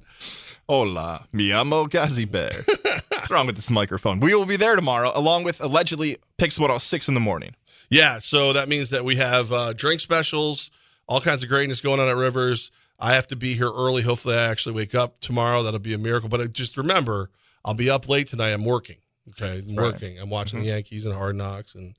[0.67, 2.63] Hola, mi amo Gazi Bear.
[3.09, 4.19] What's wrong with this microphone?
[4.19, 7.55] We will be there tomorrow, along with allegedly PYX 106 in the morning.
[7.89, 10.69] Yeah, so that means that we have uh, drink specials,
[11.07, 12.69] all kinds of greatness going on at Rivers.
[12.99, 14.03] I have to be here early.
[14.03, 15.63] Hopefully, I actually wake up tomorrow.
[15.63, 16.29] That'll be a miracle.
[16.29, 17.31] But I just remember,
[17.65, 18.49] I'll be up late tonight.
[18.49, 18.97] I'm working.
[19.29, 19.91] Okay, I'm Right.
[19.93, 20.19] working.
[20.19, 21.95] I'm watching the Yankees and Hard Knocks and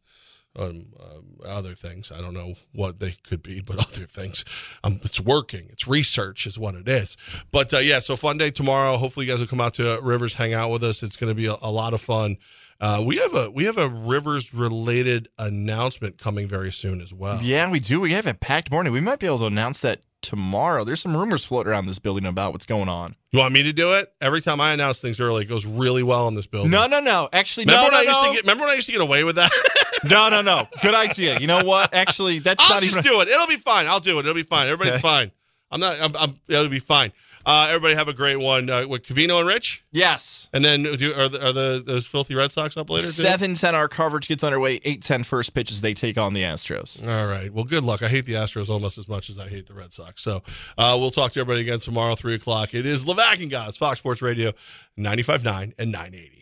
[0.59, 2.10] um, um, other things.
[2.10, 4.44] I don't know what they could be, but other things.
[4.82, 5.68] Um, it's working.
[5.70, 7.16] It's research, is what it is.
[7.51, 8.97] But uh, yeah, so fun day tomorrow.
[8.97, 11.02] Hopefully, you guys will come out to uh, Rivers, hang out with us.
[11.02, 12.39] It's going to be a, a lot of fun.
[12.81, 17.43] Uh, we have a we have a Rivers related announcement coming very soon as well.
[17.43, 18.01] Yeah, we do.
[18.01, 18.93] We have a packed morning.
[18.93, 20.84] We might be able to announce that tomorrow.
[20.84, 23.16] There's some rumors floating around this building about what's going on.
[23.32, 24.12] You want me to do it?
[24.20, 26.70] Every time I announce things early, it goes really well in this building.
[26.70, 27.28] No, no, no.
[27.32, 28.28] Actually, Remember no, when no, I used no.
[28.28, 28.42] to get?
[28.44, 29.52] Remember when I used to get away with that?
[30.10, 30.66] no, no, no.
[30.82, 31.38] Good idea.
[31.38, 31.94] You know what?
[31.94, 33.05] Actually, that's I'll not just even.
[33.05, 33.28] do it.
[33.28, 33.86] It'll be fine.
[33.86, 34.20] I'll do it.
[34.20, 34.66] It'll be fine.
[34.66, 35.02] Everybody's Okay.
[35.02, 35.30] fine.
[35.70, 36.01] I'm not.
[36.01, 36.16] I'm.
[36.16, 37.12] I'm it'll be fine.
[37.46, 40.48] Uh, everybody have a great one uh, with Cavino and Rich, Yes.
[40.52, 43.02] and then do, are the, are the those filthy Red Sox up later?
[43.02, 44.78] Seven ten our coverage gets underway.
[44.84, 47.00] Eight ten first pitches they take on the Astros.
[47.06, 47.52] All right.
[47.52, 48.02] Well, good luck.
[48.02, 50.22] I hate the Astros almost as much as I hate the Red Sox.
[50.22, 50.42] So
[50.76, 52.74] uh, we'll talk to everybody again tomorrow, three o'clock.
[52.74, 54.52] It is Levac and Guys, Fox Sports Radio,
[54.98, 56.39] 95.9 and 980.